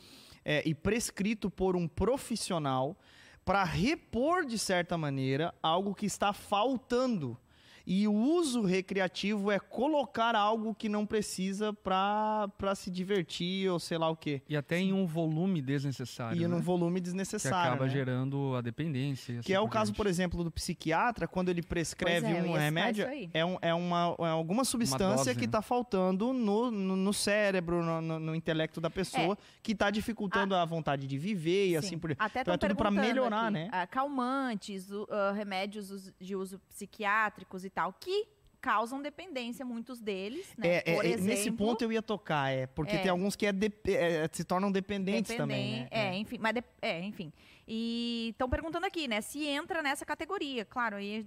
[0.45, 2.97] é, e prescrito por um profissional
[3.45, 7.39] para repor de certa maneira algo que está faltando.
[7.87, 13.99] E o uso recreativo é colocar algo que não precisa para se divertir ou sei
[13.99, 14.43] lá o quê.
[14.49, 16.37] E até em um volume desnecessário.
[16.39, 16.49] E né?
[16.49, 17.73] num volume Que desnecessário.
[17.73, 17.91] acaba né?
[17.91, 19.39] gerando a dependência.
[19.39, 22.53] assim Que é o por caso, por exemplo, do psiquiatra, quando ele prescreve é, um
[22.55, 23.31] remédio, isso aí.
[23.35, 25.47] é, um- é uma, é alguma substância dose, que né?
[25.47, 30.55] está faltando no, no, no cérebro, no, no- no intelecto da pessoa, que está dificultando
[30.55, 31.77] a vontade de viver e Sim.
[31.77, 32.23] assim por diante.
[32.23, 33.69] Até Então é tudo pra perguntando melhorar, aqui, né?
[33.73, 38.27] ah, calmantes, u- ah, remédios de uso psiquiátricos e tal, que
[38.61, 40.69] causam dependência, muitos deles, né?
[40.69, 42.99] É, é, Por é, exemplo, nesse ponto eu ia tocar, é, porque É.
[43.01, 45.89] tem alguns que é dep- é, se tornam dependentes também, né?
[45.91, 47.33] É, enfim, mas de- é, enfim.
[47.75, 50.63] E estão perguntando aqui, né, se entra nessa categoria.
[50.63, 51.27] Claro, aí,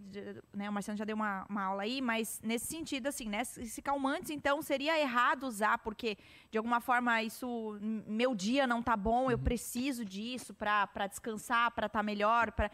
[0.53, 3.81] né, o Marciano já deu uma, uma aula aí, mas nesse sentido, assim, né, se
[3.81, 6.15] calmantes, então, seria errado usar, porque
[6.51, 9.31] de alguma forma isso, meu dia não tá bom, Uhum.
[9.31, 12.69] eu preciso disso pra descansar, pra estar melhor, para,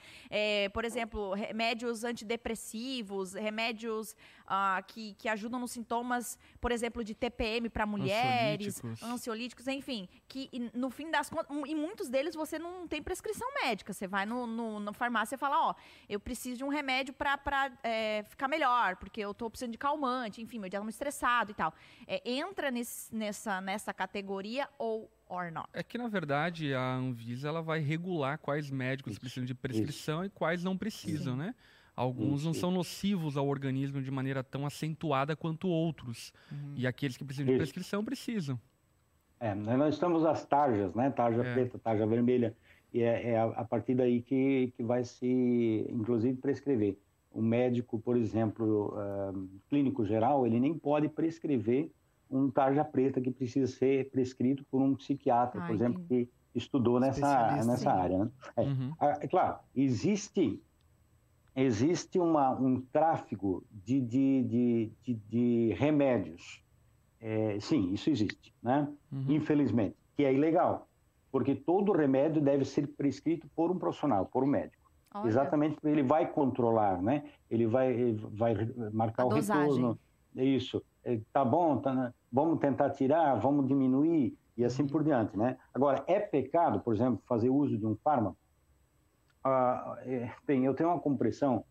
[0.74, 7.70] por exemplo, remédios antidepressivos, remédios ah, que, que ajudam nos sintomas, por exemplo, de TPM
[7.70, 9.04] para mulheres, Ansiolíticos.
[9.04, 13.61] ansiolíticos, enfim, que no fim das contas, e muitos deles você não tem prescrição médica.
[13.86, 15.76] Você vai no, no, na farmácia e fala, ó,
[16.10, 17.39] eu preciso de um remédio para
[18.28, 21.54] ficar melhor, porque eu tô precisando de calmante, enfim, meu dia tá muito estressado e
[21.54, 21.74] tal.
[22.08, 25.67] É, entra nesse, nessa, nessa categoria ou or not?
[25.74, 30.26] É que, na verdade, a Anvisa ela vai regular quais médicos Isso, precisam de prescrição
[30.26, 31.56] e quais não precisam, né?
[31.95, 32.62] Alguns não Isso.
[32.62, 36.34] são nocivos ao organismo de maneira tão acentuada quanto outros.
[36.52, 36.74] Uhum.
[36.76, 37.60] E aqueles que precisam de Isso.
[37.60, 38.60] prescrição precisam.
[39.39, 41.10] É, nós estamos as tarjas, né?
[41.10, 41.54] Tarja É.
[41.54, 42.56] preta, tarja vermelha.
[42.94, 46.98] E é, é a, a partir daí que, que vai se, inclusive, prescrever.
[47.32, 49.34] O médico, por exemplo, ah,
[49.70, 51.90] clínico geral, ele nem pode prescrever
[52.30, 56.26] um tarja preta que precisa ser prescrito por um psiquiatra, Ah, por exemplo, entendi.
[56.54, 58.18] que estudou nessa, nessa área.
[58.26, 58.32] Né?
[58.58, 58.62] É.
[58.64, 58.92] Uhum.
[59.00, 60.62] Ah, É claro, existe,
[61.56, 66.62] existe uma, um tráfico de, de, de, de, de remédios.
[67.20, 68.88] É, sim, isso existe, né?
[69.12, 69.26] Uhum.
[69.30, 70.90] infelizmente, que é ilegal,
[71.32, 74.91] porque todo remédio deve ser prescrito por um profissional, por um médico.
[75.13, 77.24] Olha, Exatamente porque ele vai controlar, né?
[77.50, 78.56] Ele vai, ele vai
[78.94, 79.63] marcar A o dosagem.
[79.76, 80.00] retorno.
[80.36, 80.84] É Isso.
[81.04, 82.13] É, Tá bom, tá, né?
[82.32, 85.58] vamos tentar tirar, vamos diminuir e assim por diante, né?
[85.74, 88.38] Agora, é pecado, por exemplo, fazer uso de um fármaco?
[89.44, 91.65] Ah, é, bem, eu tenho uma compreensão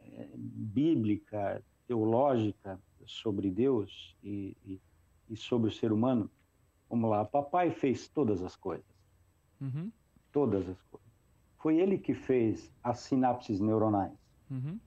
[0.00, 4.80] é, bíblica, teológica sobre Deus e, e,
[5.30, 6.30] e sobre o ser humano.
[6.88, 8.84] Vamos lá, papai fez todas as coisas
[9.60, 9.90] Uhum.
[10.32, 11.06] todas as coisas.
[11.58, 14.12] Foi ele que fez as sinapses neuronais.
[14.50, 14.78] Uhum.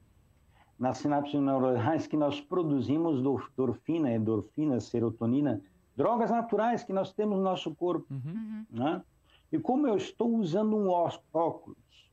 [0.77, 5.61] Nas sinapses neuronais que nós produzimos endorfina, endorfina, serotonina,
[5.95, 8.65] drogas naturais que nós temos no nosso corpo, Uhum.
[8.69, 9.03] Né?
[9.51, 12.11] E como eu estou usando um óculos,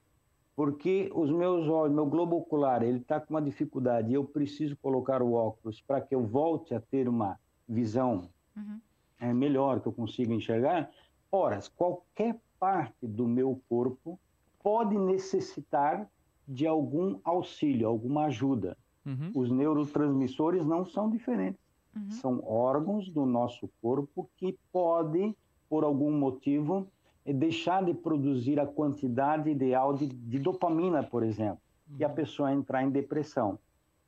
[0.56, 4.74] porque os meus olhos, meu globo ocular, ele está com uma dificuldade, e eu preciso
[4.78, 8.80] colocar o óculos para que eu volte a ter uma visão Uhum.
[9.18, 10.90] É melhor, que eu consiga enxergar.
[11.30, 14.18] Ora, qualquer parte do meu corpo
[14.62, 16.08] pode necessitar
[16.46, 18.76] de algum auxílio, alguma ajuda.
[19.04, 19.30] Uhum.
[19.34, 21.60] Os neurotransmissores não são diferentes.
[21.94, 22.10] Uhum.
[22.10, 25.36] São órgãos do nosso corpo que podem,
[25.68, 26.86] por algum motivo,
[27.24, 31.60] eh, deixar de produzir a quantidade ideal de, de dopamina, por exemplo,
[31.98, 33.58] e a pessoa entrar em depressão.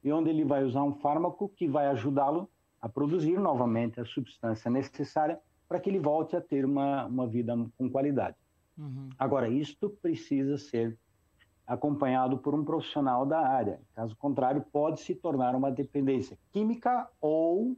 [0.02, 2.48] E onde ele vai usar um fármaco que vai ajudá-lo
[2.80, 5.38] a produzir novamente a substância necessária
[5.68, 8.36] para que ele volte a ter uma, uma vida com qualidade.
[8.76, 9.10] Uhum.
[9.18, 10.96] Agora, isto precisa ser
[11.66, 13.80] acompanhado por um profissional da área.
[13.94, 17.76] Caso contrário, pode se tornar uma dependência química ou,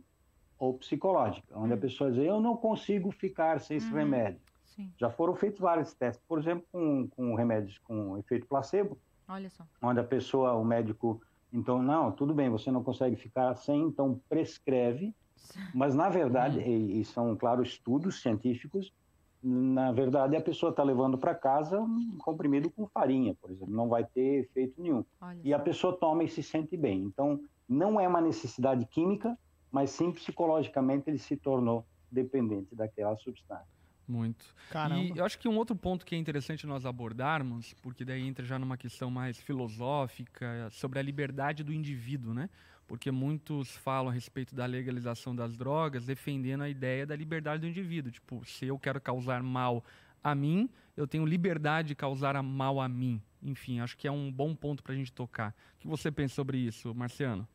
[0.59, 3.97] ou psicológica, onde a pessoa diz, eu não consigo ficar sem esse Uhum.
[3.99, 4.41] remédio.
[4.65, 9.51] Sim, Já foram feitos vários testes, por exemplo, com, com remédios com efeito placebo, olha
[9.51, 9.65] só.
[9.83, 11.21] onde a pessoa, o médico,
[11.53, 15.15] então, não, tudo bem, você não consegue ficar sem, então prescreve,
[15.75, 18.93] mas na verdade, e, e são, claro, estudos científicos,
[19.43, 23.89] na verdade a pessoa está levando para casa um comprimido com farinha, por exemplo, não
[23.89, 25.05] vai ter efeito nenhum.
[25.21, 27.03] Olha E a pessoa toma e se sente bem.
[27.03, 29.37] Então, não é uma necessidade química,
[29.73, 33.80] mas sim psicologicamente ele se tornou dependente daquela substância.
[34.11, 34.45] Muito.
[34.71, 35.15] Caramba.
[35.15, 38.45] E eu acho que um outro ponto que é interessante nós abordarmos, porque daí entra
[38.45, 42.51] já numa questão mais filosófica, sobre a liberdade do indivíduo, né?
[42.89, 47.69] Porque muitos falam a respeito da legalização das drogas, defendendo a ideia da liberdade do
[47.69, 48.11] indivíduo.
[48.11, 49.85] Tipo, se eu quero causar mal
[50.25, 53.23] a mim, eu tenho liberdade de causar mal a mim.
[53.41, 55.55] Enfim, acho que é um bom ponto para a gente tocar.
[55.77, 57.47] O que você pensa sobre isso, Marciano?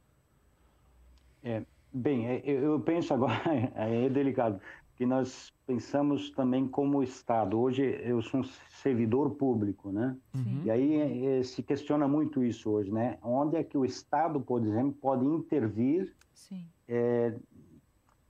[1.91, 3.41] Bem, é, eu eu penso agora,
[3.75, 4.59] é delicado,
[4.95, 7.60] que nós pensamos também como Estado.
[7.60, 8.43] Hoje eu sou um
[8.81, 10.15] servidor público, né?
[10.34, 10.62] Uhum.
[10.63, 13.17] E aí eh, se questiona muito isso hoje, né?
[13.21, 16.65] Onde é que o Estado, por exemplo, pode intervir Sim.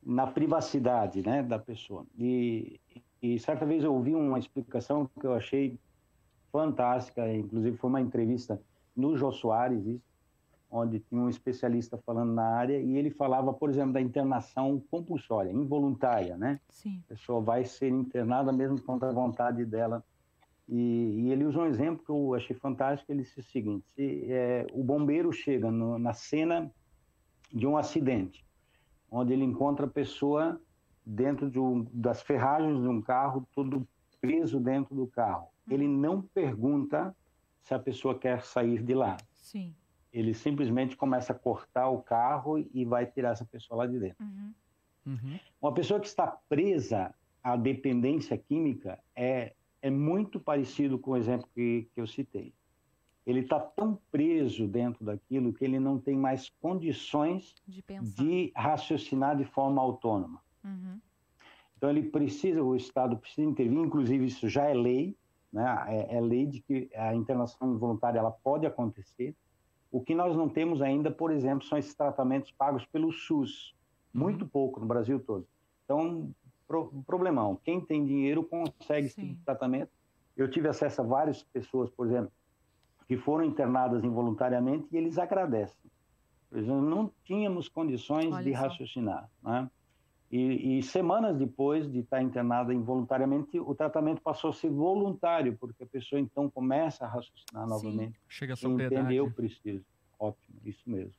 [0.03, 2.05] na privacidade, né, da pessoa?
[2.17, 2.79] E,
[3.21, 5.79] e certa vez eu ouvi uma explicação que eu achei
[6.51, 8.59] fantástica, inclusive foi uma entrevista
[8.95, 10.14] no Jô Soares, isso,
[10.75, 15.49] onde tinha um especialista falando na área e ele falava, por exemplo, da internação compulsória,
[15.49, 16.59] involuntária, né?
[16.69, 17.01] Sim.
[17.05, 20.03] A pessoa vai ser internada mesmo contra a vontade dela.
[20.67, 23.09] E, e ele usa um exemplo que eu achei fantástico.
[23.09, 26.69] Ele disse o seguinte: se, é, o bombeiro chega no, na cena
[27.53, 28.45] de um acidente,
[29.09, 30.59] onde ele encontra a pessoa
[31.05, 33.87] dentro de um, das ferragens de um carro, todo
[34.19, 35.47] preso dentro do carro.
[35.69, 37.15] Ele não pergunta
[37.61, 39.15] se a pessoa quer sair de lá.
[39.35, 39.73] Sim.
[40.15, 44.23] Ele simplesmente começa a cortar o carro e vai tirar essa pessoa lá de dentro.
[44.23, 44.53] Uhum.
[45.07, 45.39] Uhum.
[45.61, 51.49] Uma pessoa que está presa à dependência química é, é muito parecido com o exemplo
[51.53, 52.53] que, que eu citei.
[53.27, 59.35] Ele está tão preso dentro daquilo que ele não tem mais condições De de raciocinar
[59.35, 60.41] de forma autônoma.
[60.63, 60.97] Uhum.
[61.75, 65.17] Então ele precisa, o Estado precisa intervir, inclusive isso já é lei,
[65.51, 65.85] né?
[65.89, 69.35] é, é lei de que a internação involuntária ela pode acontecer.
[69.95, 73.73] O que nós não temos ainda, por exemplo, são esses tratamentos pagos pelo SUS,
[74.13, 75.47] muito pouco no Brasil todo.
[75.85, 76.35] Então,
[76.67, 77.57] pro, problemão.
[77.63, 79.35] Quem tem dinheiro consegue esse Sim.
[79.35, 79.89] de tratamento.
[80.35, 82.29] Eu tive acesso a várias pessoas, por exemplo,
[83.07, 85.89] que foram internadas involuntariamente e eles agradecem.
[86.49, 89.71] Por exemplo, não tínhamos condições Olha de raciocinar, né?
[90.31, 95.83] E, e semanas depois de estar internada involuntariamente, o tratamento passou a ser voluntário, porque
[95.83, 98.19] a pessoa então começa a raciocinar novamente.
[98.27, 99.15] Chega a E entender, sobriedade.
[99.15, 99.85] eu preciso.
[100.19, 101.13] Ótimo, isso mesmo.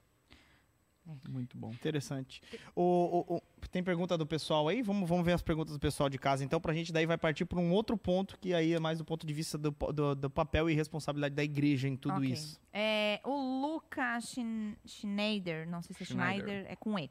[1.29, 1.71] Muito bom.
[1.71, 2.42] Interessante.
[2.75, 4.83] O, o- o- tem pergunta do pessoal aí?
[4.83, 7.45] Vamos, vamos ver as perguntas do pessoal de casa, então, pra gente daí vai partir
[7.45, 10.29] para um outro ponto, que aí é mais do ponto de vista do, do- do
[10.29, 12.29] papel e responsabilidade da igreja em tudo Ok.
[12.33, 12.61] isso.
[12.73, 16.40] É, o Luca Schin- Schneider, não sei se é Schneider.
[16.42, 17.09] Schneider, é com E.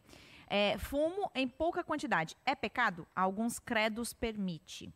[0.47, 2.36] É, fumo em pouca quantidade.
[2.45, 3.08] É pecado?
[3.15, 4.93] Alguns credos permite.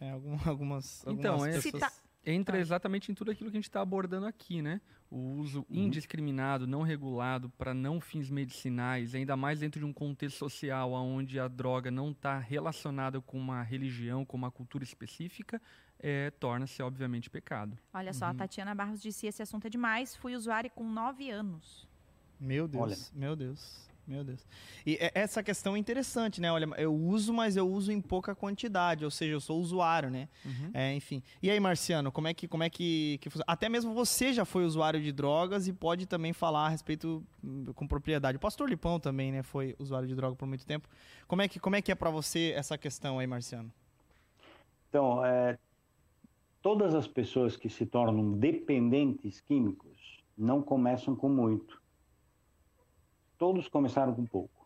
[0.00, 1.80] É, algum- algumas, Então, algumas é- pessoas...
[1.80, 1.92] tá-
[2.24, 4.80] Entra exatamente em tudo aquilo que a gente está abordando aqui, né?
[5.10, 10.38] O uso indiscriminado, não regulado, para não fins medicinais, ainda mais dentro de um contexto
[10.38, 15.60] social onde a droga não está relacionada com uma religião, com uma cultura específica,
[15.98, 17.76] é, torna-se, obviamente, pecado.
[17.92, 20.14] Olha só, a Tatiana Barros disse: esse assunto é demais.
[20.14, 21.88] Fui usuária com 9 anos.
[22.42, 22.96] Meu Deus, Olha.
[23.14, 24.44] meu Deus, meu Deus.
[24.84, 26.50] E é- essa questão é interessante, né?
[26.50, 30.28] Olha, eu uso, mas eu uso em pouca quantidade, ou seja, eu sou usuário, né?
[30.44, 30.70] Uhum.
[30.74, 31.22] É, enfim.
[31.40, 33.44] E aí, Marciano, como é que, como é que, que funciona?
[33.46, 37.66] Até mesmo você já foi usuário de drogas e pode também falar a respeito hum,
[37.76, 38.38] com propriedade.
[38.38, 40.88] O pastor Lipão também, né, foi usuário de droga por muito tempo.
[41.28, 43.72] Como é que, como é que é pra você essa questão aí, Marciano?
[44.88, 45.56] Então, é,
[46.60, 51.80] todas as pessoas que se tornam dependentes químicos não começam com muito.
[53.42, 54.64] Todos começaram com pouco.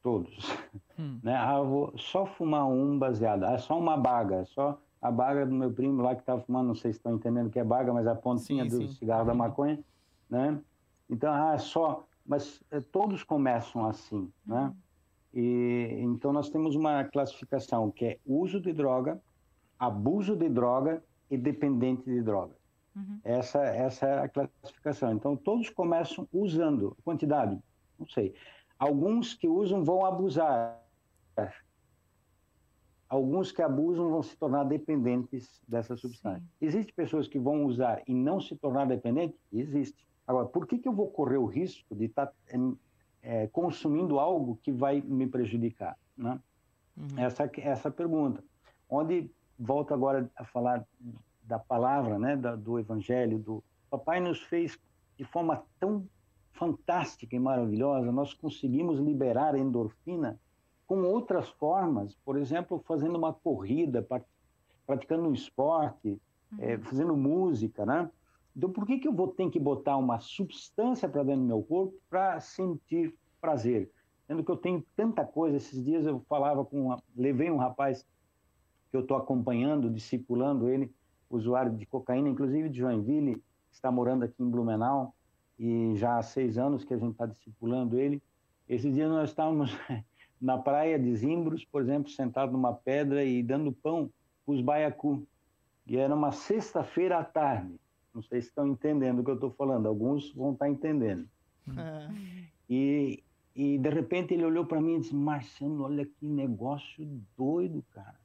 [0.00, 0.56] Todos.
[0.96, 1.18] Hum.
[1.24, 1.34] Né?
[1.34, 3.42] Ah, vou só fumar um baseado.
[3.42, 4.44] Ah, só uma baga.
[4.44, 6.68] Só a baga do meu primo lá que estava fumando.
[6.68, 8.94] Não sei se estão entendendo o que é baga, mas a pontinha Sim, do sim.
[8.94, 9.82] cigarro da maconha.
[10.28, 10.60] Né?
[11.08, 12.06] Então, ah, só.
[12.24, 14.30] Mas eh, todos começam assim.
[14.46, 14.72] Né?
[15.34, 19.20] E, então, nós temos uma classificação que é uso de droga,
[19.76, 22.59] abuso de droga e dependente de droga.
[23.00, 23.20] Uhum.
[23.24, 25.12] Essa, essa é a classificação.
[25.12, 26.96] Então, todos começam usando.
[27.04, 27.58] Quantidade?
[27.98, 28.34] Não sei.
[28.78, 30.80] Alguns que usam vão abusar.
[33.08, 36.42] Alguns que abusam vão se tornar dependentes dessa substância.
[36.60, 39.36] Existem pessoas que vão usar e não se tornar dependente?
[39.52, 40.06] Existe.
[40.26, 42.32] Agora, por que, que eu vou correr o risco de estar
[43.22, 45.98] eh, consumindo algo que vai me prejudicar?
[46.16, 46.38] Né?
[47.16, 48.42] Essa, essa pergunta.
[48.88, 50.86] Onde, volto agora a falar
[51.50, 54.78] da palavra, né, da, do evangelho, do papai nos fez
[55.18, 56.06] de forma tão
[56.52, 60.38] fantástica e maravilhosa, nós conseguimos liberar a endorfina
[60.86, 64.24] com outras formas, por exemplo, fazendo uma corrida, pra-
[64.86, 66.20] praticando um esporte,
[66.60, 68.08] eh, fazendo música, né?
[68.56, 71.62] Então, por que, que eu vou ter que botar uma substância para dentro do meu
[71.62, 73.90] corpo para sentir prazer?
[74.26, 75.56] Sendo que eu tenho tanta coisa.
[75.56, 78.06] Esses dias eu falava com, uma, levei um rapaz
[78.90, 80.92] que eu estou acompanhando, discipulando ele,
[81.30, 85.14] usuário de cocaína, inclusive de Joinville, está morando aqui em Blumenau
[85.58, 88.20] e já há seis anos que a gente está discipulando ele.
[88.68, 89.70] Esses dias nós estávamos
[90.40, 94.10] na praia de Zimbros, por exemplo, sentado numa pedra e dando pão
[94.44, 95.26] para os baiacu.
[95.86, 97.78] E era uma sexta-feira à tarde.
[98.14, 99.86] Não sei se estão entendendo o que eu estou falando.
[99.86, 101.28] Alguns vão estar entendendo.
[101.76, 102.08] É.
[102.68, 103.22] E,
[103.54, 108.18] e de repente ele olhou para mim e disse: Marciano, olha que negócio doido, cara.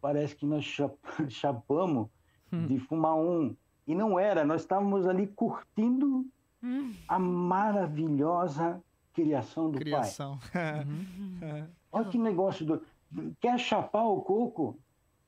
[0.00, 0.90] Parece que nós cha-
[1.28, 2.08] chapamos
[2.66, 3.54] de fumar um.
[3.86, 6.26] E não era, nós estávamos ali curtindo
[6.62, 6.92] Hum.
[7.08, 8.82] a maravilhosa
[9.14, 9.84] criação do Pai.
[9.84, 10.38] Criação.
[11.92, 12.84] Olha que negócio doido.
[13.40, 14.78] Quer chapar o coco?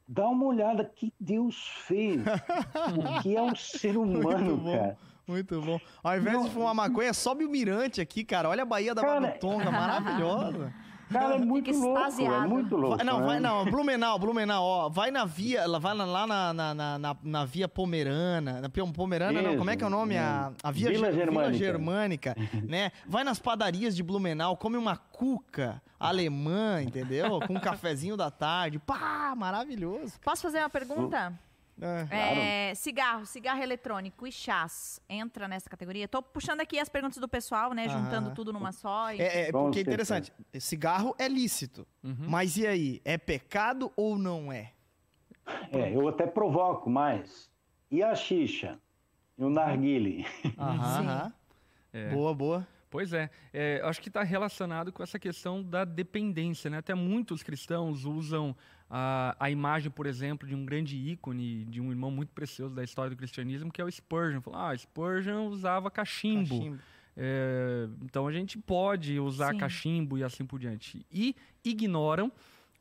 [0.06, 2.22] Dá uma olhada que Deus fez.
[3.16, 4.72] o que é o ser humano, bom.
[4.76, 4.98] cara.
[5.26, 5.80] Muito bom.
[6.02, 8.48] Ao invés de fumar maconha, sobe o mirante aqui, cara.
[8.48, 10.74] Olha a Baía da Cara, Babitonga, maravilhosa.
[11.12, 12.96] Cara, é muito Fica louco, é muito louco.
[12.96, 13.26] Vai- não, né?
[13.26, 17.16] vai, não, Blumenau, Blumenau, ó, vai na via, lá- vai lá na, na, na, na,
[17.22, 20.16] na via Pomerana, na Pom- Pomerana não, Isso, como é que é o nome?
[20.16, 21.52] A, a via Vila Ge- Germânica.
[21.58, 22.36] Germânica,
[22.68, 22.90] né?
[23.06, 27.40] Vai nas padarias de Blumenau, come uma cuca alemã, entendeu?
[27.46, 30.14] Com um cafezinho da tarde, pá, maravilhoso.
[30.24, 31.32] Posso fazer uma pergunta?
[31.80, 32.68] É.
[32.70, 36.06] É, cigarro, cigarro eletrônico e chás entra nessa categoria?
[36.06, 37.88] Tô puxando aqui as perguntas do pessoal, né?
[37.88, 38.34] Juntando Aham.
[38.34, 39.12] tudo numa só.
[39.12, 40.32] e- É, é, porque é interessante.
[40.60, 41.86] Cigarro é lícito.
[42.04, 42.16] Uhum.
[42.28, 43.00] Mas e aí?
[43.04, 44.72] É pecado ou não é?
[45.72, 47.50] É, eu até provoco mais.
[47.90, 48.78] E a xixa?
[49.36, 50.24] E o narguile?
[50.58, 51.06] Aham, Sim.
[51.08, 51.32] aham.
[51.92, 52.10] É.
[52.10, 52.68] Boa, boa.
[52.88, 56.76] Pois é, é, acho que está relacionado com essa questão da dependência, né?
[56.78, 58.54] Até muitos cristãos usam
[58.94, 62.84] a, a imagem, por exemplo, de um grande ícone, de um irmão muito precioso da
[62.84, 64.42] história do cristianismo, que é o Spurgeon.
[64.42, 66.58] Falam, ah, Spurgeon usava cachimbo.
[66.58, 66.78] Cachimbo.
[67.16, 69.58] É, então a gente pode usar Sim.
[69.58, 71.06] cachimbo e assim por diante.
[71.10, 72.30] E ignoram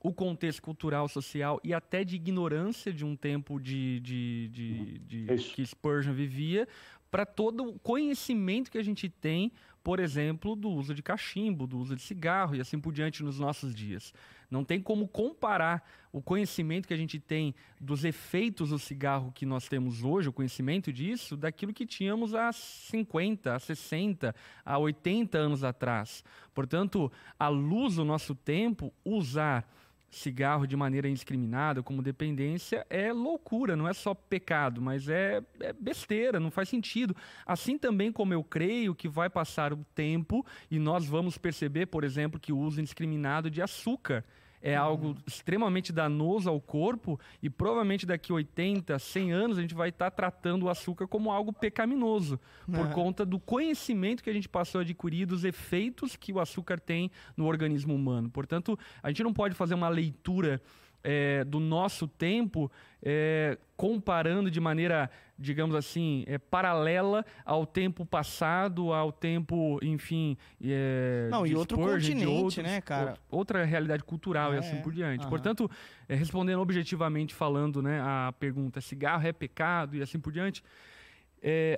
[0.04, 5.34] o contexto cultural, social e até de ignorância de um tempo de, de, de, de-
[5.34, 5.56] Isso.
[5.56, 6.68] que Spurgeon vivia,
[7.10, 9.50] para todo o conhecimento que a gente tem,
[9.82, 13.40] por exemplo, do uso de cachimbo, do uso de cigarro e assim por diante nos
[13.40, 14.14] nossos dias.
[14.52, 19.46] Não tem como comparar o conhecimento que a gente tem dos efeitos do cigarro que
[19.46, 24.36] nós temos hoje, o conhecimento disso, daquilo que tínhamos há 50, há 60,
[24.66, 26.22] há 80 anos atrás.
[26.54, 27.10] Portanto,
[27.40, 29.66] à luz do nosso tempo, usar
[30.12, 35.72] cigarro de maneira indiscriminada, como dependência, é loucura, não é só pecado, mas é, é
[35.72, 37.16] besteira, não faz sentido.
[37.46, 42.04] Assim também como eu creio que vai passar o tempo e nós vamos perceber, por
[42.04, 44.26] exemplo, que o uso indiscriminado de açúcar
[44.62, 49.90] é algo extremamente danoso ao corpo e provavelmente daqui 80, 100 anos a gente vai
[49.90, 52.90] estar tratando o açúcar como algo pecaminoso por É.
[52.94, 57.10] conta do conhecimento que a gente passou a adquirir dos efeitos que o açúcar tem
[57.36, 58.30] no organismo humano.
[58.30, 60.62] Portanto, a gente não pode fazer uma leitura
[61.04, 62.72] é, do nosso tempo
[63.04, 70.38] é, comparando de maneira, digamos assim, é, paralela ao tempo passado, ao tempo, enfim.
[70.64, 73.10] é, Não, e outro continente, outros- né, cara?
[73.12, 75.28] out- Outra realidade cultural e É, assim por diante.
[75.28, 75.70] Portanto,
[76.08, 80.64] é, respondendo objetivamente, falando né, a pergunta: cigarro é pecado e assim por diante,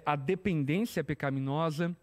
[0.05, 1.95] a dependência é pecaminosa.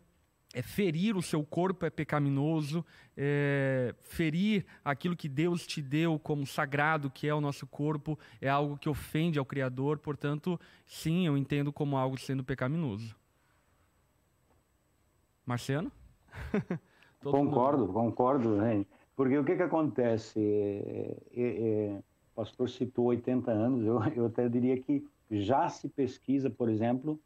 [0.53, 2.85] É, ferir o seu corpo é pecaminoso,
[3.17, 8.49] é, ferir aquilo que Deus te deu como sagrado, que é o nosso corpo, é
[8.49, 13.15] algo que ofende ao Criador, portanto, sim, eu entendo como algo sendo pecaminoso.
[15.47, 15.91] Marciano?
[17.21, 18.85] Todo mundo- Concordo, concordo, né?
[19.15, 20.41] Porque o que que acontece?
[20.41, 21.99] É, é, é,
[22.33, 27.21] o pastor citou 80 anos, eu, eu até diria que já se pesquisa, por exemplo,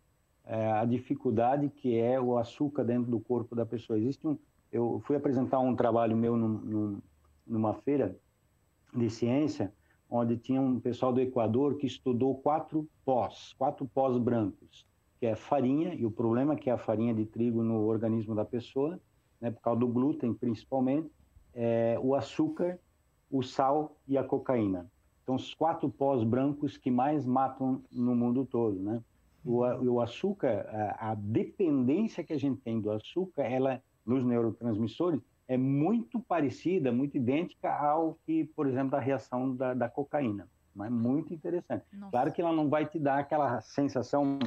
[0.47, 3.99] é, a dificuldade que é o açúcar dentro do corpo da pessoa.
[3.99, 4.39] Existe um,
[4.71, 7.03] eu fui apresentar um trabalho meu num, num,
[7.47, 8.17] numa feira
[8.93, 9.73] de ciência,
[10.09, 14.87] onde tinha um pessoal do Equador que estudou quatro pós, quatro pós brancos,
[15.19, 18.35] que é farinha, e o problema é que é a farinha de trigo no organismo
[18.35, 19.01] da pessoa,
[19.41, 21.11] né, por causa do glúten principalmente,
[21.55, 22.79] é, o açúcar,
[23.31, 24.91] o sal e a cocaína.
[25.23, 29.03] Então, os quatro pós brancos que mais matam no mundo todo, né?
[29.45, 30.67] O, a- o açúcar,
[30.99, 36.91] a, a dependência que a gente tem do açúcar, ela nos neurotransmissores é muito parecida,
[36.91, 40.49] muito idêntica ao que, por exemplo, da reação da, da cocaína.
[40.75, 41.85] Mas muito interessante.
[41.93, 44.39] Nossa, Claro que ela não vai te dar aquela sensação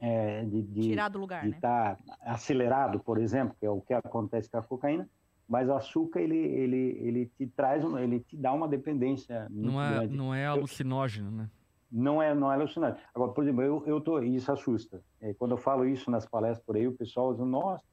[0.00, 1.56] é, de, de, tirar do lugar, de né?
[1.56, 5.08] estar acelerado, por exemplo, que é o que acontece com a cocaína,
[5.48, 9.80] mas o açúcar ele ele ele te traz, um- ele te dá uma dependência Não
[9.80, 10.16] é, grande.
[10.16, 11.48] não é alucinógeno, né?
[11.94, 13.00] Não é não é alucinante.
[13.14, 15.00] Agora, por exemplo, eu eu tô e isso assusta.
[15.20, 17.84] É, quando eu falo isso nas palestras por aí, o pessoal diz, nossa,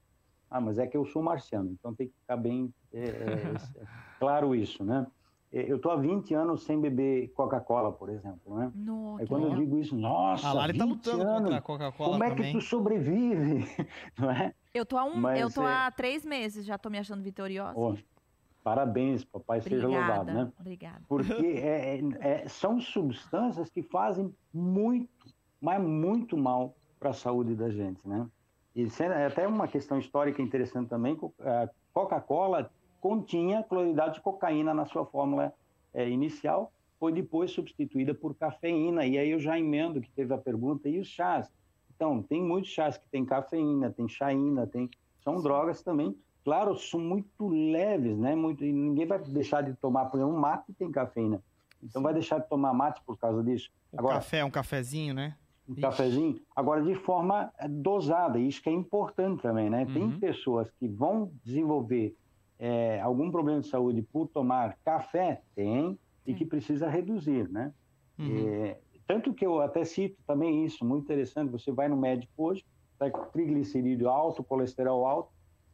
[0.49, 3.85] ah, mas é que eu sou marciano, então tem que ficar bem é, é, é,
[4.19, 5.05] claro isso, né?
[5.53, 8.71] É, Eu tô há 20 anos sem beber Coca-Cola, por exemplo, né?
[8.73, 11.61] No, Aí quando eu digo isso, nossa, A Lari tá 20 lutando anos, contra a
[11.61, 12.53] Coca-Cola como é também.
[12.53, 13.65] que tu sobrevive,
[14.17, 14.51] não é?
[14.73, 17.21] Eu tô há um, Mas eu tô é- há três meses, já tô me achando
[17.21, 17.77] vitoriosa.
[17.77, 17.95] Ó,
[18.63, 20.53] parabéns, papai seja obrigada, louvado, né?
[20.59, 21.01] obrigada.
[21.07, 25.09] Porque é- é- é- são substâncias que fazem muito,
[25.59, 28.27] mas muito mal para a saúde da gente, né?
[28.75, 32.71] E é até uma questão histórica interessante também, a Coca-Cola
[33.01, 35.51] continha cloridade de cocaína na sua fórmula
[35.93, 40.37] é, inicial, foi depois substituída por cafeína, e aí eu já emendo que teve a
[40.37, 41.51] pergunta, e os chás?
[41.93, 44.89] Então, tem muitos chás que tem cafeína, tem chaína, tem...
[45.23, 48.35] são drogas também, claro, são muito leves, né?
[48.35, 48.63] Muito...
[48.63, 51.41] e ninguém vai deixar de tomar, por exemplo, um mate tem cafeína,
[51.83, 53.69] então vai deixar de tomar mate por causa disso.
[53.91, 55.35] O Agora, café, um cafezinho, né?
[55.67, 55.81] um Ixi.
[55.81, 59.85] cafezinho, agora de forma eh, dosada, isso que é importante também, né?
[59.85, 60.19] Tem Uhum.
[60.19, 62.15] pessoas que vão desenvolver
[62.59, 67.73] é, algum problema de saúde por tomar café, tem, e que precisa reduzir, né?
[68.19, 68.47] Uhum.
[68.47, 68.77] É,
[69.07, 72.63] tanto que eu até cito também isso, muito interessante, você vai no médico hoje,
[72.93, 75.29] está com triglicerídeo alto, colesterol alto,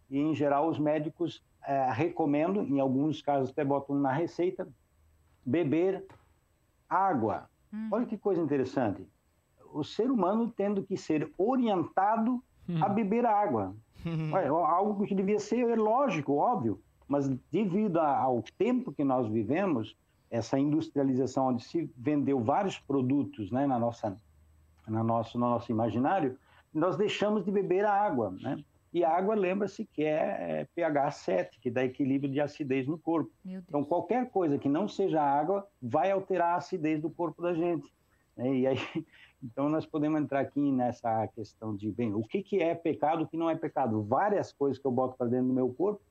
[0.10, 4.68] e em geral os médicos é, recomendam, em alguns casos até botam na receita,
[5.46, 6.06] beber
[6.90, 7.50] água.
[7.74, 7.90] Hum.
[7.92, 9.06] Olha que coisa interessante.
[9.74, 12.42] O ser humano tendo que ser orientado
[12.82, 13.76] a beber água.
[14.34, 19.96] Olha, algo que devia ser lógico, óbvio, mas devido a- ao tempo que nós vivemos,
[20.30, 24.18] essa industrialização onde se vendeu vários produtos né, na nossa,
[24.88, 26.38] na nosso, no nosso imaginário,
[26.74, 28.32] nós deixamos de beber a água.
[28.42, 28.64] Né?
[28.94, 32.98] E a água, lembra-se que é, é pH 7, que dá equilíbrio de acidez no
[32.98, 33.32] corpo.
[33.46, 37.92] Então, qualquer coisa que não seja água vai alterar a acidez do corpo da gente.
[38.36, 38.56] né?
[38.56, 38.78] E aí,
[39.44, 43.28] então, nós podemos entrar aqui nessa questão de, bem, o que, que é pecado, o
[43.28, 44.02] que não é pecado?
[44.04, 46.02] Várias coisas que eu boto para dentro do meu corpo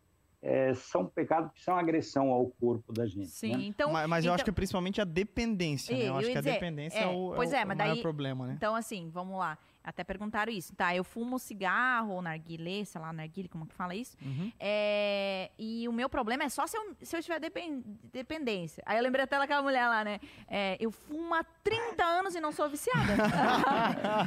[0.43, 3.29] eh, são pecados que são agressão ao corpo da gente.
[3.29, 3.65] Sim, né?
[3.65, 3.91] então.
[3.91, 6.03] mas, mas eu então- acho que é principalmente a dependência, né?
[6.03, 7.79] Eu eu acho que a dizer, dependência é, é, o, pois é é, o mas
[7.79, 8.55] maior daí- problema, né?
[8.57, 9.59] Então, assim, vamos lá.
[9.87, 10.75] Até perguntaram isso.
[10.75, 14.17] Tá, eu fumo cigarro ou narguilé, sei lá, narguile, como que fala isso?
[14.21, 14.51] Uhum.
[14.59, 18.83] É, e o meu problema é só se eu, se eu tiver depen- dependência.
[18.85, 20.19] Aí eu lembrei até daquela mulher lá, né?
[20.49, 23.15] É, eu fumo há 30 anos e não sou viciada.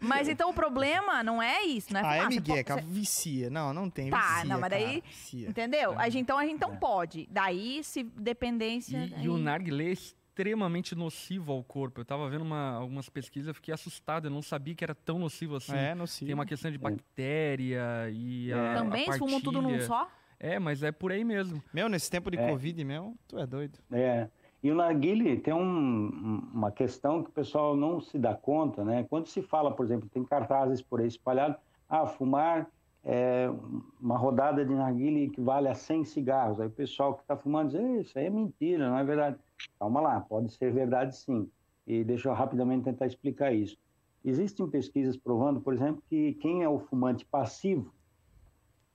[0.00, 2.42] mas então o problema não é isso, não é Ah, é fumar.
[2.42, 3.50] Po- cara, você- vicia.
[3.50, 5.50] Não, não tem, Tá, vicia, não, mas daí- cara.
[5.50, 5.98] Entendeu?
[5.98, 6.76] A gente- então a gente então É.
[6.76, 7.26] pode.
[7.30, 8.98] Daí, se dependência.
[9.16, 9.96] E, e o narguilé é
[10.30, 12.00] extremamente nocivo ao corpo.
[12.00, 15.18] Eu tava vendo uma- algumas pesquisas, eu fiquei assustado, eu não sabia que era tão
[15.18, 15.74] nocivo assim.
[15.76, 16.26] É, nocivo.
[16.28, 18.74] Tem uma questão de bactéria e a, É.
[18.76, 20.08] Também a se fumam tudo num só?
[20.38, 21.62] É, mas é por aí mesmo.
[21.74, 22.48] Meu, nesse tempo de É.
[22.48, 23.78] Covid, meu, tu é doido.
[23.92, 24.28] É.
[24.62, 28.84] E o narguile tem um- um- uma questão que o pessoal não se dá conta,
[28.84, 29.04] né?
[29.08, 31.56] Quando se fala, por exemplo, tem cartazes por aí espalhados,
[31.88, 32.68] ah, fumar
[33.02, 33.50] é,
[33.98, 36.60] uma rodada de narguile equivale a 100 cigarros.
[36.60, 39.38] Aí o pessoal que está fumando diz, "Ei, isso aí é mentira, não é verdade.
[39.78, 41.50] Calma lá, pode ser verdade sim.
[41.86, 43.76] E deixa eu rapidamente tentar explicar isso.
[44.24, 47.92] Existem pesquisas provando, por exemplo, que quem é o fumante passivo,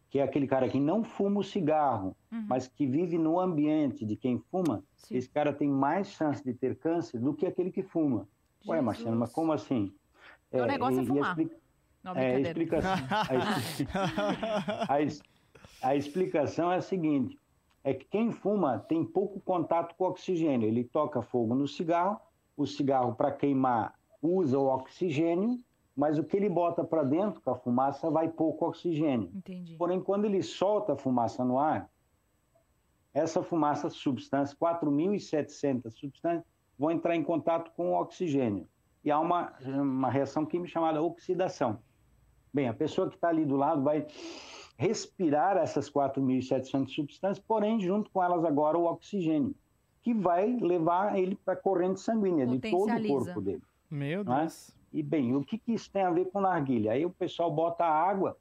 [0.09, 2.45] que é aquele cara que não fuma o cigarro, Uhum.
[2.47, 5.15] mas que vive no ambiente de quem fuma, Sim.
[5.17, 8.27] esse cara tem mais chance de ter câncer do que aquele que fuma.
[8.67, 8.85] Ué, Jesus.
[8.85, 9.93] Marciano, mas como assim?
[10.47, 11.49] Então o negócio é e- e a fumar.
[12.03, 12.99] Não, é, a explicação,
[15.81, 17.39] a explicação é a seguinte:
[17.85, 20.67] é que quem fuma tem pouco contato com o oxigênio.
[20.67, 22.19] Ele toca fogo no cigarro,
[22.57, 25.61] o cigarro para queimar usa o oxigênio,
[25.95, 29.29] mas o que ele bota para dentro com a fumaça vai pouco oxigênio.
[29.35, 29.75] Entendi.
[29.75, 31.87] Porém, quando ele solta a fumaça no ar,
[33.13, 36.43] essa fumaça, substância, 4.700 substâncias,
[36.79, 38.67] vão entrar em contato com o oxigênio.
[39.03, 41.77] E há uma, uma reação química chamada oxidação.
[42.51, 44.07] Bem, a pessoa que está ali do lado vai
[44.77, 49.55] respirar essas 4.700 substâncias, porém, junto com elas agora o oxigênio,
[50.03, 53.63] que vai levar ele para a corrente sanguínea de todo o corpo dele.
[53.89, 54.23] Meu é?
[54.23, 54.71] Deus.
[54.91, 56.91] E bem, o que, que isso tem a ver com narguilha?
[56.91, 58.37] Aí o pessoal bota água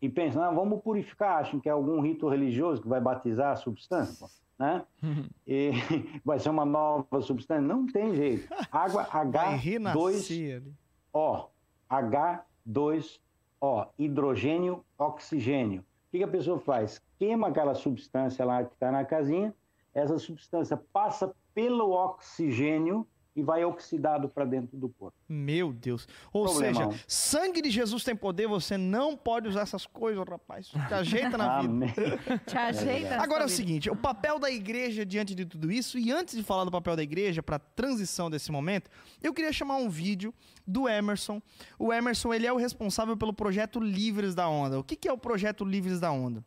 [0.00, 4.26] e pensa, vamos purificar, acham que é algum rito religioso que vai batizar a substância,
[4.58, 4.84] né?
[5.46, 5.72] E
[6.24, 7.60] vai ser uma nova substância.
[7.60, 8.48] Não tem jeito.
[8.70, 11.46] Água H2O.
[11.90, 13.20] H2
[13.60, 15.80] ó, hidrogênio, oxigênio.
[15.80, 17.00] O que, que a pessoa faz?
[17.18, 19.54] Queima aquela substância lá que está na casinha,
[19.94, 23.06] essa substância passa pelo oxigênio
[23.40, 25.16] e vai oxidado para dentro do corpo.
[25.28, 26.06] Meu Deus.
[26.32, 26.92] Ou Problemão.
[26.92, 30.68] seja, sangue de Jesus tem poder, você não pode usar essas coisas, rapaz.
[30.68, 31.72] Te ajeita na vida.
[31.72, 31.94] Amém.
[32.46, 33.16] Te ajeita.
[33.16, 36.42] Agora é o seguinte, o papel da igreja diante de tudo isso, e antes de
[36.42, 38.90] falar do papel da igreja, para transição desse momento,
[39.22, 40.34] eu queria chamar um vídeo
[40.66, 41.40] do Emerson.
[41.78, 44.78] O Emerson, ele é o responsável pelo projeto Livres da Onda.
[44.78, 46.44] O que, que é o projeto Livres da Onda?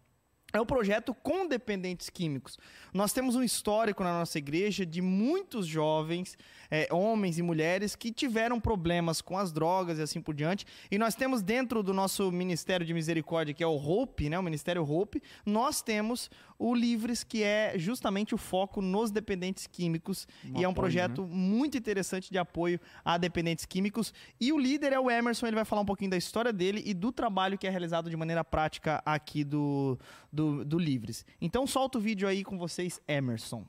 [0.53, 2.59] É o projeto com dependentes químicos.
[2.93, 6.37] Nós temos um histórico na nossa igreja de muitos jovens,
[6.69, 10.63] eh, homens e mulheres, que tiveram problemas com as drogas e assim por diante.
[10.91, 14.43] E nós temos dentro do nosso Ministério de Misericórdia, que é o Hope, né, o
[14.43, 16.29] Ministério Hope, nós temos
[16.59, 20.27] o Livres, que é justamente o foco nos dependentes químicos.
[20.45, 24.13] Um e é um apoio, projeto muito interessante de apoio a dependentes químicos.
[24.39, 26.93] E o líder é o Emerson, ele vai falar um pouquinho da história dele e
[26.93, 29.97] do trabalho que é realizado de maneira prática aqui do,
[30.31, 31.25] do, do Livres.
[31.39, 33.65] Então solta o vídeo aí com vocês, Emerson.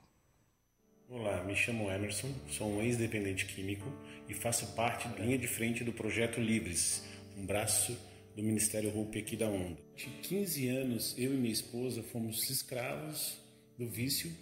[1.08, 3.86] Olá, me chamo Emerson, sou um ex-dependente químico
[4.28, 7.04] e faço parte da linha de frente do projeto Livres,
[7.36, 7.96] um braço
[8.34, 9.76] do Ministério Hope aqui da Onda.
[9.94, 13.38] De 15 anos, eu e minha esposa fomos escravos
[13.78, 14.32] do vício,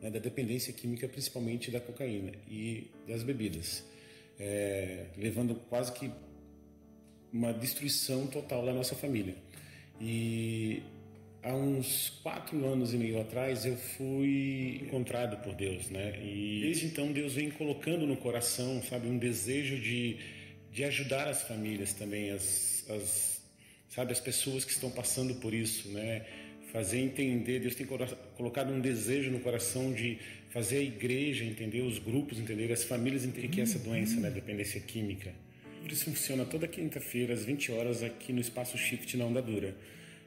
[0.00, 3.84] né, da dependência química, principalmente da cocaína e das bebidas,
[4.38, 6.10] é, levando quase que
[7.32, 9.34] uma destruição total da nossa família.
[10.00, 10.82] E
[11.44, 16.18] Há uns quatro anos e meio atrás eu fui encontrado por Deus, né?
[16.24, 20.16] E desde então Deus vem colocando no coração, sabe, um desejo de,
[20.72, 23.42] de ajudar as famílias também, as, as,
[23.90, 26.24] sabe, as pessoas que estão passando por isso, né?
[26.72, 30.18] Fazer entender, Deus tem colocado um desejo no coração de
[30.48, 34.30] fazer a igreja entender, os grupos entender, as famílias entender que é essa doença, né,
[34.30, 35.34] dependência química.
[35.84, 39.76] Isso funciona toda quinta-feira às 20 horas aqui no Espaço Shift na Onda Dura.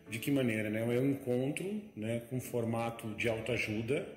[0.09, 0.69] De que maneira?
[0.69, 0.81] Né?
[0.81, 4.07] É um encontro né, com formato de autoajuda,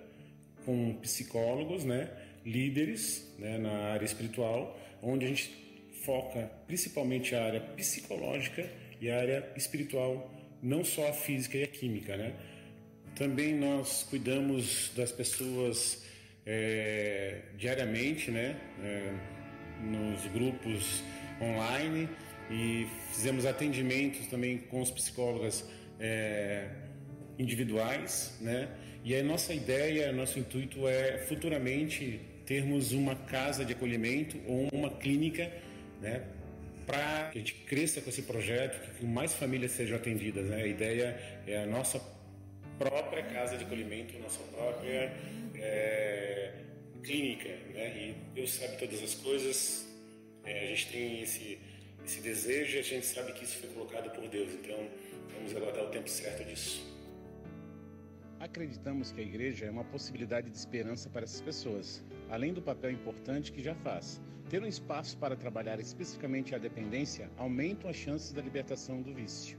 [0.64, 2.10] com psicólogos, né,
[2.44, 5.50] líderes né, na área espiritual, onde a gente
[6.04, 8.68] foca principalmente a área psicológica
[9.00, 10.32] e a área espiritual,
[10.62, 12.16] não só a física e a química.
[12.16, 12.34] Né?
[13.16, 16.04] Também nós cuidamos das pessoas
[16.46, 19.12] é, diariamente, né, é,
[19.82, 21.02] nos grupos
[21.40, 22.08] online
[22.50, 25.64] e fizemos atendimentos também com os psicólogas
[26.00, 26.68] é,
[27.38, 28.68] individuais, né?
[29.04, 34.90] E a nossa ideia, nosso intuito é futuramente termos uma casa de acolhimento ou uma
[34.90, 35.50] clínica,
[36.00, 36.24] né?
[36.86, 40.62] Para que a gente cresça com esse projeto, que mais famílias sejam atendidas, né?
[40.62, 42.00] A ideia é a nossa
[42.78, 45.12] própria casa de acolhimento, nossa própria
[45.54, 46.52] é,
[47.02, 47.88] clínica, né?
[47.96, 49.86] E Deus sabe todas as coisas.
[50.44, 51.58] É, a gente tem esse
[52.04, 54.50] esse desejo e a gente sabe que isso foi colocado por Deus.
[54.54, 54.88] Então
[55.34, 56.84] Vamos aguardar o tempo certo disso.
[58.38, 62.90] Acreditamos que a igreja é uma possibilidade de esperança para essas pessoas, além do papel
[62.90, 64.20] importante que já faz.
[64.48, 69.58] Ter um espaço para trabalhar especificamente a dependência aumenta as chances da libertação do vício.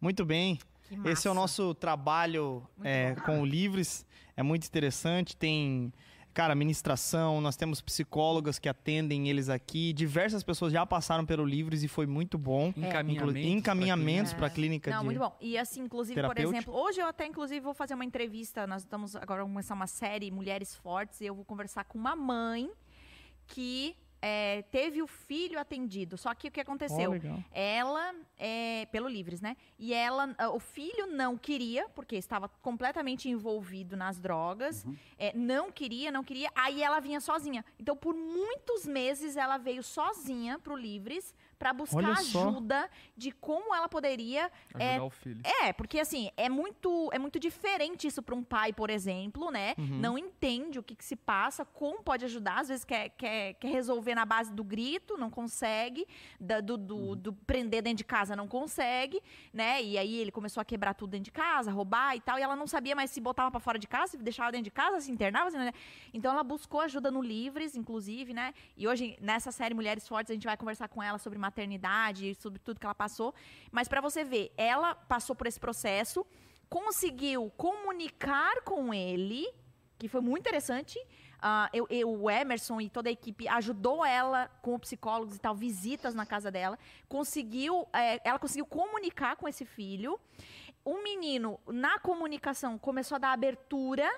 [0.00, 0.58] Muito bem.
[1.04, 4.06] Esse é o nosso trabalho é, com o Livres.
[4.36, 5.36] É muito interessante.
[5.36, 5.92] Tem
[6.38, 9.92] cara, ministração, nós temos psicólogas que atendem eles aqui.
[9.92, 12.72] Diversas pessoas já passaram pelo Livres e foi muito bom.
[12.76, 13.44] Encaminhamentos.
[13.44, 15.36] Encaminhamentos para a clínica Não, de muito bom.
[15.40, 19.16] E assim, inclusive, por exemplo, hoje eu até inclusive vou fazer uma entrevista, nós estamos
[19.16, 22.70] agora vamos começar uma série Mulheres Fortes e eu vou conversar com uma mãe
[23.48, 26.16] que é, teve o filho atendido.
[26.16, 27.12] Só que o que aconteceu?
[27.12, 29.56] Oh, ela, é, pelo Livres, né?
[29.78, 34.84] E ela, o filho não queria, porque estava completamente envolvido nas drogas.
[34.84, 34.96] Uhum.
[35.18, 36.50] É, não queria, não queria.
[36.54, 37.64] Aí ela vinha sozinha.
[37.78, 43.88] Então, por muitos meses, ela veio sozinha pro Livres para buscar ajuda de como ela
[43.88, 45.40] poderia ajudar é, o filho.
[45.62, 49.74] É, porque assim, é muito é muito diferente isso para um pai, por exemplo, né?
[49.76, 49.98] Uhum.
[49.98, 53.68] Não entende o que, que, se passa, como pode ajudar, às vezes quer, quer, quer
[53.68, 56.06] resolver na base do grito, não consegue,
[56.38, 57.16] da, do, do, uhum.
[57.16, 59.20] do, prender dentro de casa não consegue,
[59.52, 59.82] né?
[59.82, 62.54] E aí ele começou a quebrar tudo dentro de casa, roubar e tal, e ela
[62.54, 65.10] não sabia mais se botava para fora de casa, se deixava dentro de casa, se
[65.10, 65.72] internava, assim, né?
[66.14, 68.54] então ela buscou ajuda no Livres, inclusive, né?
[68.76, 72.58] E hoje nessa série Mulheres Fortes a gente vai conversar com ela sobre maternidade, sobre
[72.58, 73.34] tudo que ela passou.
[73.72, 76.26] Mas para você ver, ela passou por esse processo,
[76.68, 79.48] conseguiu comunicar com ele,
[79.98, 80.98] que foi muito interessante.
[81.38, 85.54] Uh, eu, eu, o Emerson e toda a equipe ajudou ela com psicólogos e tal,
[85.54, 86.78] visitas na casa dela.
[87.08, 90.18] Conseguiu, é, ela conseguiu comunicar com esse filho.
[90.84, 94.08] O menino, na comunicação, começou a dar abertura.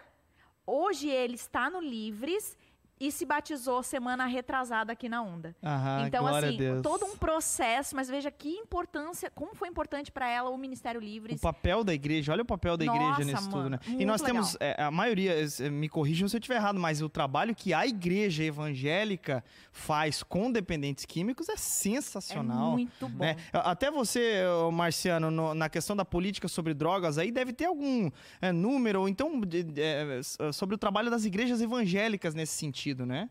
[0.67, 2.57] Hoje ele está no Livres
[3.01, 5.57] e se batizou semana retrasada aqui na Onda.
[5.65, 10.51] Aham, então, assim, todo um processo, mas veja que importância, como foi importante para ela
[10.51, 11.39] o Ministério Livres.
[11.39, 13.79] O papel da igreja, olha o papel da Nossa, igreja nisso mano, tudo, né?
[13.99, 14.35] E nós legal.
[14.35, 15.35] temos, é, a maioria,
[15.71, 19.43] me corrijam se eu estiver errado, mas o trabalho que a igreja evangélica
[19.73, 22.73] faz com dependentes químicos é sensacional.
[22.73, 23.25] É muito bom.
[23.25, 23.37] Né?
[23.51, 28.11] Até você, Marciano, no, na questão da política sobre drogas, aí deve ter algum
[28.43, 29.41] é, número, ou então
[29.79, 30.21] é,
[30.53, 33.31] sobre o trabalho das igrejas evangélicas nesse sentido sentido, né?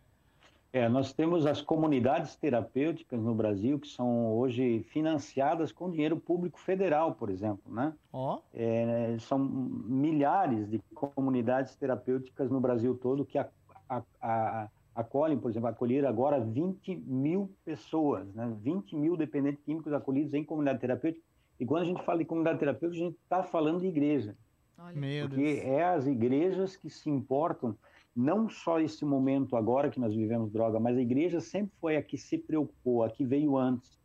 [0.72, 6.60] É, nós temos as comunidades terapêuticas no Brasil que são hoje financiadas com dinheiro público
[6.60, 7.92] federal, por exemplo, né?
[8.14, 8.38] Oh.
[8.54, 13.50] É, são milhares de comunidades terapêuticas no Brasil todo que a,
[13.90, 18.56] a, a, acolhem, por exemplo, acolher agora 20 mil pessoas, né?
[18.62, 21.26] 20 mil dependentes químicos acolhidos em comunidade terapêutica.
[21.60, 24.36] E quando a gente fala de comunidade terapêutica, a gente está falando de igreja.
[24.78, 25.28] Olha.
[25.28, 27.76] Porque é as igrejas que se importam
[28.16, 32.02] não só esse momento agora que nós vivemos droga, mas a igreja sempre foi a
[32.02, 33.98] que se preocupou, a que veio antes.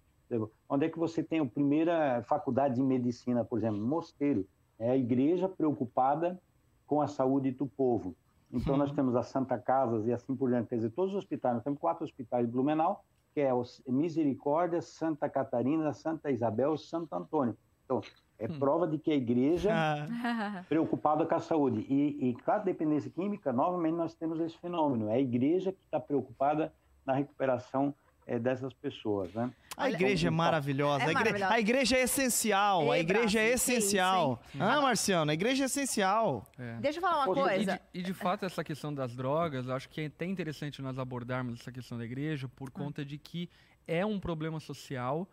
[0.68, 3.80] Onde é que você tem a primeira faculdade de medicina, por exemplo?
[3.80, 4.46] Mosteiro.
[4.78, 6.40] É a igreja preocupada
[6.86, 8.14] com a saúde do povo.
[8.52, 10.68] Então, nós temos as Santa Casas e assim por diante.
[10.68, 13.50] Quer dizer, todos os hospitais, nós temos quatro hospitais de Blumenau, que é
[13.88, 17.56] Misericórdia, Santa Catarina, Santa Isabel e Santo Antônio.
[17.84, 18.00] Então,
[18.38, 18.58] é hum.
[18.58, 20.64] prova de que a igreja ah.
[20.68, 21.86] preocupada com a saúde.
[21.88, 25.08] E, e com a dependência química, novamente nós temos esse fenômeno.
[25.08, 26.72] É a igreja que está preocupada
[27.06, 27.94] na recuperação
[28.26, 29.52] é, dessas pessoas, né?
[29.76, 31.04] A igreja é um- maravilhosa.
[31.04, 31.52] É a, igre- maravilhosa.
[31.54, 32.90] a igreja é essencial.
[32.90, 34.40] A igreja é essencial.
[34.58, 36.46] ah, Marciano, a igreja é essencial.
[36.58, 36.76] É.
[36.80, 37.72] Deixa eu falar uma E coisa.
[37.92, 40.98] de, e de fato, essa questão das drogas, eu acho que é até interessante nós
[40.98, 43.50] abordarmos essa questão da igreja por conta de que
[43.86, 45.28] é um problema social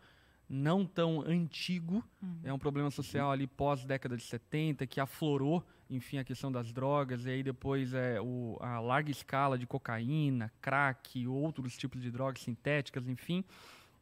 [0.48, 2.04] não tão antigo,
[2.44, 6.72] é um problema social ali pós década de 70 que aflorou, enfim, a questão das
[6.72, 12.10] drogas e aí depois é o, a larga escala de cocaína, crack, outros tipos de
[12.10, 13.44] drogas sintéticas, enfim,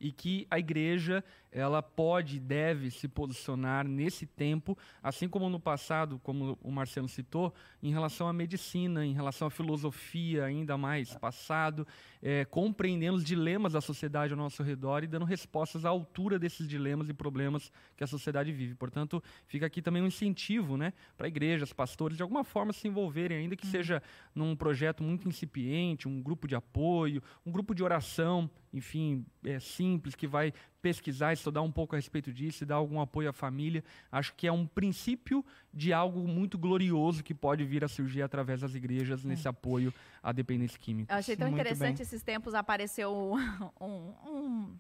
[0.01, 1.23] e que a igreja
[1.53, 7.09] ela pode e deve se posicionar nesse tempo, assim como no passado, como o Marciano
[7.09, 11.87] citou, em relação à medicina, em relação à filosofia, ainda mais passado,
[12.23, 16.69] é, compreendendo os dilemas da sociedade ao nosso redor e dando respostas à altura desses
[16.69, 18.75] dilemas e problemas que a sociedade vive.
[18.75, 23.39] Portanto, fica aqui também um incentivo né, para igrejas, pastores, de alguma forma se envolverem,
[23.39, 24.03] ainda que seja
[24.35, 30.15] num projeto muito incipiente, um grupo de apoio, um grupo de oração, enfim, é, simples,
[30.15, 33.85] que vai pesquisar, estudar um pouco a respeito disso e dar algum apoio à família.
[34.11, 38.61] Acho que é um princípio de algo muito glorioso que pode vir a surgir através
[38.61, 41.13] das igrejas nesse apoio à dependência química.
[41.15, 42.03] Eu achei tão Muito interessante bem.
[42.03, 43.13] esses tempos apareceu
[43.81, 44.77] um, um-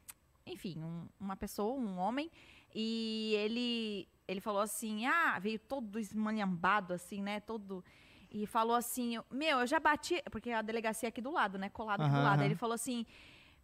[0.46, 2.30] enfim, um- uma pessoa, um homem,
[2.74, 7.84] e ele ele falou assim: "Ah, veio todo esmanhambado assim, né, todo
[8.30, 11.68] e falou assim: "Meu, eu já bati, porque a delegacia é aqui do lado, né,
[11.68, 12.40] colado aqui do lado".
[12.42, 13.04] Aí Ele falou assim: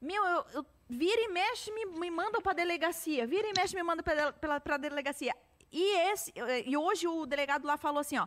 [0.01, 3.83] "Meu, eu, eu vira e mexe me, me mandam pra delegacia, vira e mexe me
[3.83, 5.35] manda pela, pra delegacia".
[5.73, 6.33] E esse
[6.65, 8.27] e hoje o delegado lá falou assim, ó: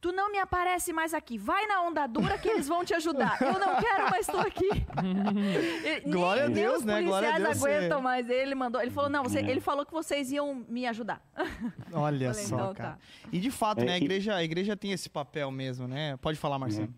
[0.00, 1.36] Tu não me aparece mais aqui.
[1.36, 3.36] Vai na onda dura que eles vão te ajudar.
[3.42, 4.68] Eu não quero mais estou aqui.
[6.06, 7.00] E Glória nem, a Deus, né?
[7.00, 8.30] os Glória a policiais Deus, aguentam você- mais.
[8.30, 8.80] Ele mandou.
[8.80, 9.50] Ele falou, não, você, É.
[9.50, 11.20] ele falou que vocês iam me ajudar.
[11.92, 12.90] Olha Falei, só, então cara.
[12.92, 12.98] tá.
[13.32, 16.16] E de fato, É, né, a igreja, a igreja tem esse papel mesmo, né?
[16.18, 16.92] Pode falar, Marcelo.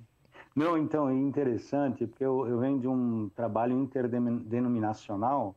[0.60, 5.56] Não, então, é interessante, porque eu, eu venho de um trabalho interdenominacional,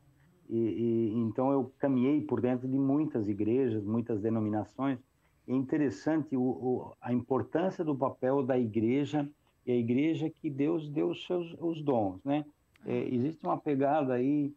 [0.49, 4.97] e, e então eu caminhei por dentro de muitas igrejas, muitas denominações.
[5.45, 9.29] É interessante o, o, a importância do papel da igreja,
[9.65, 12.45] e a igreja que Deus deu os seus os dons, né?
[12.85, 14.53] É, existe uma pegada aí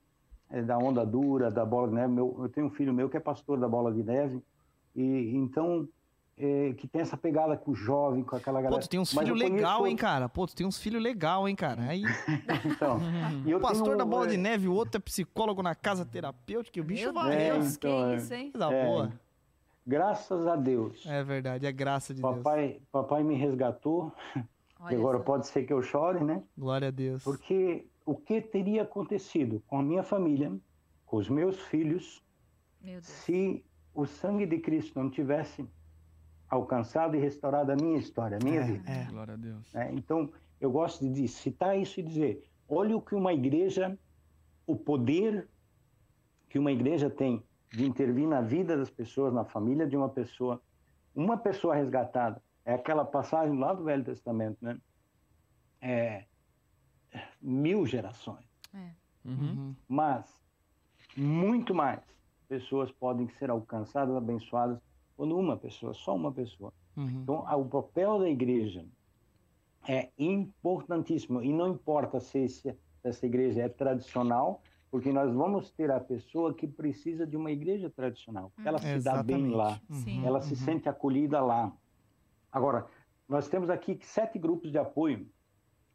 [0.49, 2.13] é, da onda dura, da bola de neve.
[2.13, 4.41] Meu, eu tenho um filho meu que é pastor da bola de neve,
[4.95, 5.89] e então
[6.39, 8.83] é, que tem essa pegada com o jovem, com aquela Pô, galera.
[8.83, 10.29] tu tem uns filhos conheço legal, hein, cara?
[10.29, 11.83] Pô, tu tem uns filhos legal, hein, cara?
[11.83, 12.03] Aí,
[12.65, 12.99] Então,
[13.47, 15.75] e eu o pastor tenho, da bola é, de neve, o outro é psicólogo na
[15.75, 17.35] casa terapêutica, e o bicho Meu vai.
[17.35, 18.17] É, Deus, que então, é.
[18.17, 18.51] isso, hein?
[18.53, 19.13] Coisa É, boa.
[19.87, 21.07] Graças a Deus.
[21.07, 22.37] É verdade, é graça de Deus.
[22.37, 24.13] papai, papai me resgatou.
[24.81, 25.25] Olha e agora só.
[25.25, 26.43] pode ser que eu chore, né?
[26.59, 27.23] Glória a Deus.
[27.23, 30.53] Porque o que teria acontecido com a minha família,
[31.07, 32.23] com os meus filhos,
[32.83, 33.07] Meu Deus.
[33.07, 33.65] se
[33.95, 35.67] o sangue de Cristo não tivesse
[36.49, 38.91] alcançado e restaurado a minha história, a minha É, vida?
[38.91, 39.05] é.
[39.07, 39.73] Glória a Deus.
[39.73, 39.91] né?
[39.93, 40.31] Então,
[40.61, 43.99] eu gosto de citar isso e dizer: olha o que uma igreja,
[44.67, 45.49] o poder
[46.49, 50.61] que uma igreja tem de intervir na vida das pessoas, na família de uma pessoa.
[51.15, 52.43] Uma pessoa resgatada.
[52.65, 54.79] É aquela passagem lá do Velho Testamento, né?
[55.81, 56.25] É
[57.41, 58.45] mil gerações.
[58.75, 58.91] Uhum.
[59.25, 59.75] Uhum.
[59.89, 60.25] Mas
[61.17, 62.01] muito mais
[62.49, 64.79] pessoas podem ser alcançadas, abençoadas,
[65.17, 66.73] quando uma pessoa, só uma pessoa.
[66.97, 67.21] Uhum.
[67.23, 68.85] Então, a- o papel da igreja
[69.89, 71.43] é importantíssimo.
[71.43, 76.55] E não importa se esse- essa igreja é tradicional, porque nós vamos ter a pessoa
[76.55, 78.51] que precisa de uma igreja tradicional.
[78.55, 79.55] porque Ela se dá bem Exatamente.
[79.55, 80.27] lá, Sim.
[80.27, 81.73] ela se sente acolhida lá.
[82.51, 82.87] Agora,
[83.29, 85.27] nós temos aqui sete grupos de apoio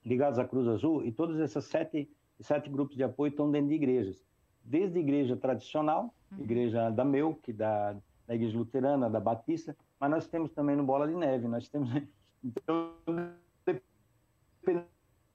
[0.06, 2.10] ligados à Cruz Azul, e todos esses sete,
[2.40, 4.24] sete grupos de apoio estão dentro de igrejas.
[4.64, 7.96] Desde igreja tradicional, igreja da Meu, que da,
[8.32, 11.90] da igreja luterana, da Batista, mas nós temos também no Bola de Neve, nós temos...
[12.44, 12.96] Então,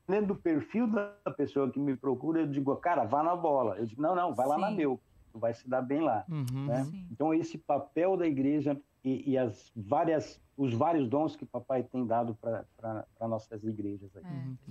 [0.08, 3.76] dependendo do perfil da pessoa que me procura, eu digo, cara, vá na bola.
[3.76, 4.72] Eu digo, não, não, vai lá na.
[4.72, 5.00] Meu,
[5.32, 6.24] tu vai se dar bem lá.
[6.28, 6.66] Uhum.
[6.66, 6.84] né?
[7.12, 12.06] Então esse papel da igreja e, e as várias, os vários dons que papai tem
[12.06, 14.10] dado para nossas igrejas.
[14.16, 14.22] Aí.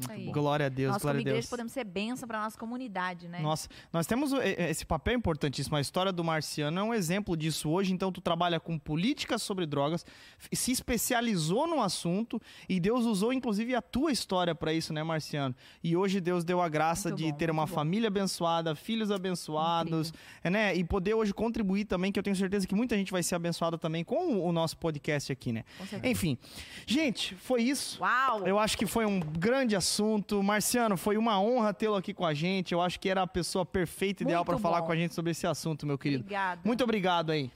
[0.09, 0.31] É, aí.
[0.31, 1.49] Glória a Deus, Nós, como glória a igreja, Deus.
[1.49, 3.39] podemos ser bênção para nossa comunidade, né?
[3.39, 5.77] Nossa, nós temos esse papel importantíssimo.
[5.77, 7.93] A história do Marciano é um exemplo disso hoje.
[7.93, 10.03] Então, tu trabalha com políticas sobre drogas,
[10.51, 15.55] se especializou no assunto e Deus usou, inclusive, a tua história para isso, né, Marciano?
[15.83, 17.73] E hoje Deus deu a graça Muito de bom, ter uma bom.
[17.73, 20.11] família abençoada, filhos abençoados,
[20.43, 20.75] é, né?
[20.75, 23.77] E poder hoje contribuir também, que eu tenho certeza que muita gente vai ser abençoada
[23.77, 25.63] também com o nosso podcast aqui, né?
[26.03, 26.37] Enfim,
[26.85, 28.01] gente, foi isso.
[28.01, 28.47] Uau!
[28.47, 30.41] Eu acho que foi um grande assunto.
[30.41, 32.73] Marciano, foi uma honra tê-lo aqui com a gente.
[32.73, 35.45] Eu acho que era a pessoa perfeita, ideal para falar com a gente sobre esse
[35.45, 36.23] assunto, meu querido.
[36.23, 36.61] Obrigada.
[36.63, 37.51] Muito obrigado aí.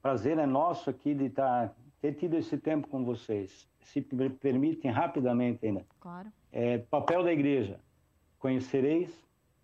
[0.00, 1.70] Prazer é nosso aqui de tá,
[2.00, 3.68] ter tido esse tempo com vocês.
[3.80, 5.86] Se me permitem rapidamente ainda.
[6.00, 6.28] Claro.
[6.50, 7.78] É, papel da igreja.
[8.38, 9.10] conhecereis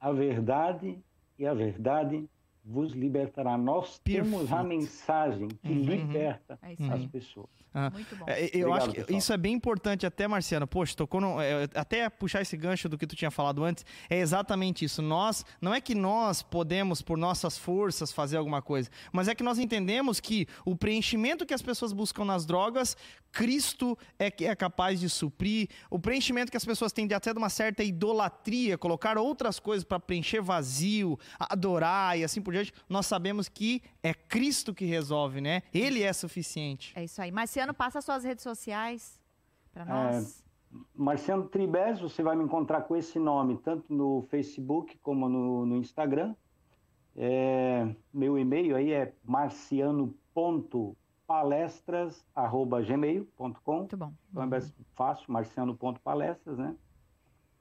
[0.01, 0.97] a verdade
[1.39, 2.29] e a verdade
[2.65, 3.57] vos libertará.
[3.57, 4.65] Nós temos a Perfeito.
[4.69, 5.83] mensagem que Uhum.
[5.83, 7.49] liberta É as pessoas.
[7.73, 7.91] Ah.
[7.91, 8.25] Muito bom.
[8.29, 9.19] É, eu Obrigado, acho que pessoal.
[9.19, 10.67] isso é bem importante até, Marciano.
[10.67, 13.85] Poxa, tocou no, é, até puxar esse gancho do que tu tinha falado antes.
[14.11, 15.01] É exatamente isso.
[15.01, 19.43] Nós, não é que nós podemos por nossas forças fazer alguma coisa, mas é que
[19.43, 22.97] nós entendemos que o preenchimento que as pessoas buscam nas drogas,
[23.39, 25.69] Cristo é que é capaz de suprir.
[25.89, 29.85] O preenchimento que as pessoas têm de até de uma certa idolatria, colocar outras coisas
[29.85, 35.41] para preencher vazio, adorar e assim por diante, nós sabemos que é Cristo que resolve,
[35.41, 35.63] né?
[35.73, 36.93] Ele é suficiente.
[36.97, 37.31] É isso aí.
[37.31, 39.21] Marciano, passa suas redes sociais
[39.73, 40.43] para nós.
[40.93, 45.77] Marciano Tribes, você vai me encontrar com esse nome, tanto no Facebook como no, no
[45.77, 46.35] Instagram.
[47.17, 49.15] É, meu e-mail aí é
[51.29, 54.13] marciano.palestras.gmail.com Muito bom.
[54.31, 56.75] Então é mais fácil, marciano.palestras, né?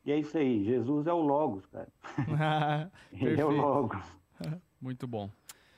[0.05, 1.89] E é isso aí, Jesus é o Logos, cara.
[3.11, 3.51] Ele é o.
[3.51, 4.05] Logos.
[4.81, 5.29] Muito bom.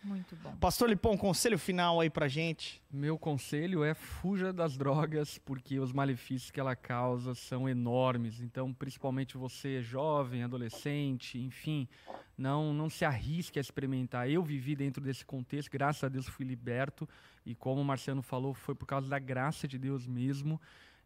[0.10, 0.55] Muito bom.
[0.55, 2.82] Pastor Lipão, conselho final aí pra gente.
[2.91, 8.41] Meu conselho é fuja das drogas, porque os malefícios que ela causa são enormes.
[8.41, 11.88] Então, principalmente você, jovem, adolescente, enfim,
[12.36, 14.28] não, não se arrisque a experimentar.
[14.28, 17.07] Eu vivi dentro desse contexto, graças a Deus fui liberto.
[17.45, 20.60] E como o Marciano falou, foi por causa da graça de Deus mesmo.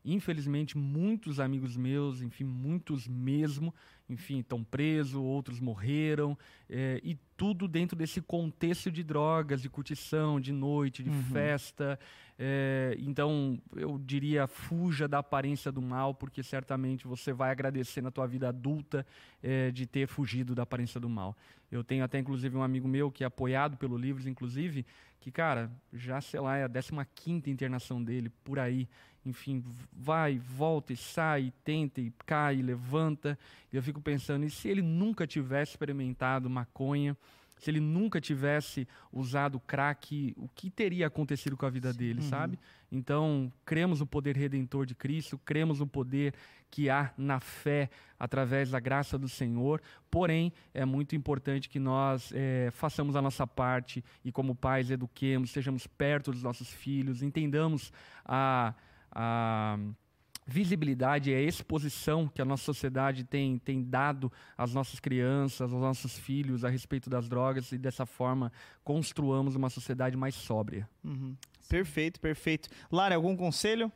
[0.05, 3.73] Infelizmente, muitos amigos meus, enfim, muitos mesmo,
[4.09, 6.37] enfim, estão presos, outros morreram,
[6.69, 11.21] eh, e tudo dentro desse contexto de drogas, de curtição, de noite, de Uhum.
[11.31, 11.97] festa.
[12.37, 18.09] eh, então, eu diria, fuja da aparência do mal, porque certamente você vai agradecer na
[18.11, 19.05] tua vida adulta
[19.41, 21.37] eh, de ter fugido da aparência do mal.
[21.71, 24.85] Eu tenho até, inclusive, um amigo meu que é apoiado pelo Livros, inclusive,
[25.23, 28.89] que, cara, já, sei lá, é a 15ª internação dele, por aí.
[29.25, 29.63] Enfim,
[29.93, 33.39] vai, volta e sai, tenta e cai, levanta.
[33.71, 37.15] E eu fico pensando, e se ele nunca tivesse experimentado maconha,
[37.63, 42.59] se ele nunca tivesse usado crack, o que teria acontecido com a vida dele, sabe?
[42.91, 46.33] Então, cremos no poder redentor de Cristo, cremos no poder
[46.69, 47.89] que há na fé
[48.19, 49.81] através da graça do Senhor.
[50.11, 55.49] Porém, é muito importante que nós eh, façamos a nossa parte e, como pais, eduquemos,
[55.49, 57.93] estejamos perto dos nossos filhos, entendamos
[58.25, 58.73] a,
[59.09, 59.77] a
[60.45, 66.17] visibilidade a exposição que a nossa sociedade tem, tem dado às nossas crianças, aos nossos
[66.17, 68.51] filhos a respeito das drogas e dessa forma
[68.83, 70.87] construamos uma sociedade mais sóbria.
[71.03, 71.35] Uhum.
[71.69, 72.69] Perfeito, perfeito.
[72.91, 73.91] Lara, algum conselho?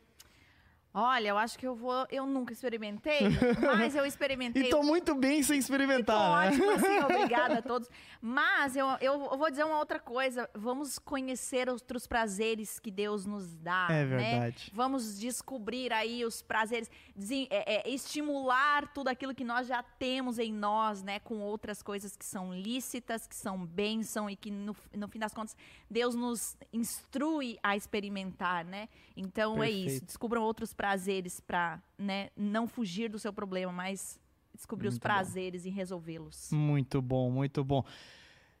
[1.00, 2.08] Olha, eu acho que eu vou.
[2.10, 3.20] Eu nunca experimentei,
[3.62, 4.64] mas eu experimentei.
[4.64, 6.48] E tô muito bem sem experimentar, né?
[6.48, 7.88] ótimo, assim, obrigada a todos.
[8.20, 10.50] Mas eu, eu vou dizer uma outra coisa.
[10.52, 13.86] Vamos conhecer outros prazeres que Deus nos dá.
[13.88, 14.06] É né?
[14.06, 14.72] verdade.
[14.74, 16.90] Vamos descobrir aí os prazeres,
[17.48, 21.20] é, é, estimular tudo aquilo que nós já temos em nós, né?
[21.20, 25.32] Com outras coisas que são lícitas, que são bênção e que no, no fim das
[25.32, 25.56] contas
[25.88, 28.88] Deus nos instrui a experimentar, né?
[29.16, 29.84] Então é isso.
[29.84, 30.06] Perfeito.
[30.06, 30.87] Descubram outros prazeres
[31.46, 32.30] para, né?
[32.36, 34.20] Não fugir do seu problema, mas
[34.54, 35.08] descobrir os Muito bom.
[35.08, 36.50] prazeres e resolvê-los.
[36.52, 37.84] Muito bom, muito bom.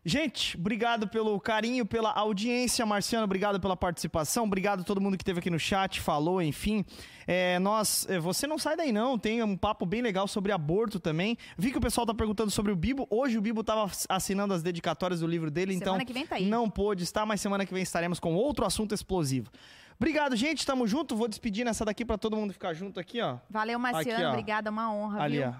[0.04, 2.86] Gente, obrigado pelo carinho, pela audiência.
[2.86, 4.44] Marciano, obrigado pela participação.
[4.44, 6.84] Obrigado a todo mundo que esteve aqui no chat, falou, enfim.
[7.26, 10.98] É, nós, é, você não sai daí não, tem um papo bem legal sobre aborto
[10.98, 11.36] também.
[11.58, 13.06] Vi que o pessoal tá perguntando sobre o Bibo.
[13.10, 16.36] Hoje o Bibo tava assinando as dedicatórias do livro dele, então Semana que vem tá
[16.36, 16.46] aí.
[16.46, 19.50] não pôde estar, mas semana que vem estaremos com outro assunto explosivo.
[19.98, 20.64] Obrigado, gente.
[20.64, 21.16] Tamo junto.
[21.16, 23.38] Vou despedir nessa daqui pra todo mundo ficar junto aqui, ó.
[23.50, 24.28] Valeu, Marciano.
[24.28, 25.48] Obrigada, uma honra, Ali, viu?
[25.48, 25.52] ó.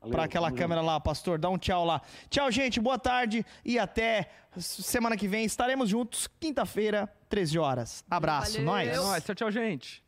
[0.00, 1.38] Valeu, Pra aquela câmera lá, pastor.
[1.38, 2.00] Dá um tchau lá.
[2.30, 2.80] Tchau, gente.
[2.80, 5.44] Boa tarde e até semana que vem.
[5.44, 8.04] Estaremos juntos, quinta-feira, 13 horas.
[8.10, 8.62] Abraço.
[8.64, 9.02] Valeu.
[9.02, 9.16] Nós.
[9.16, 9.20] É.
[9.20, 10.02] Tchau, tchau, gente.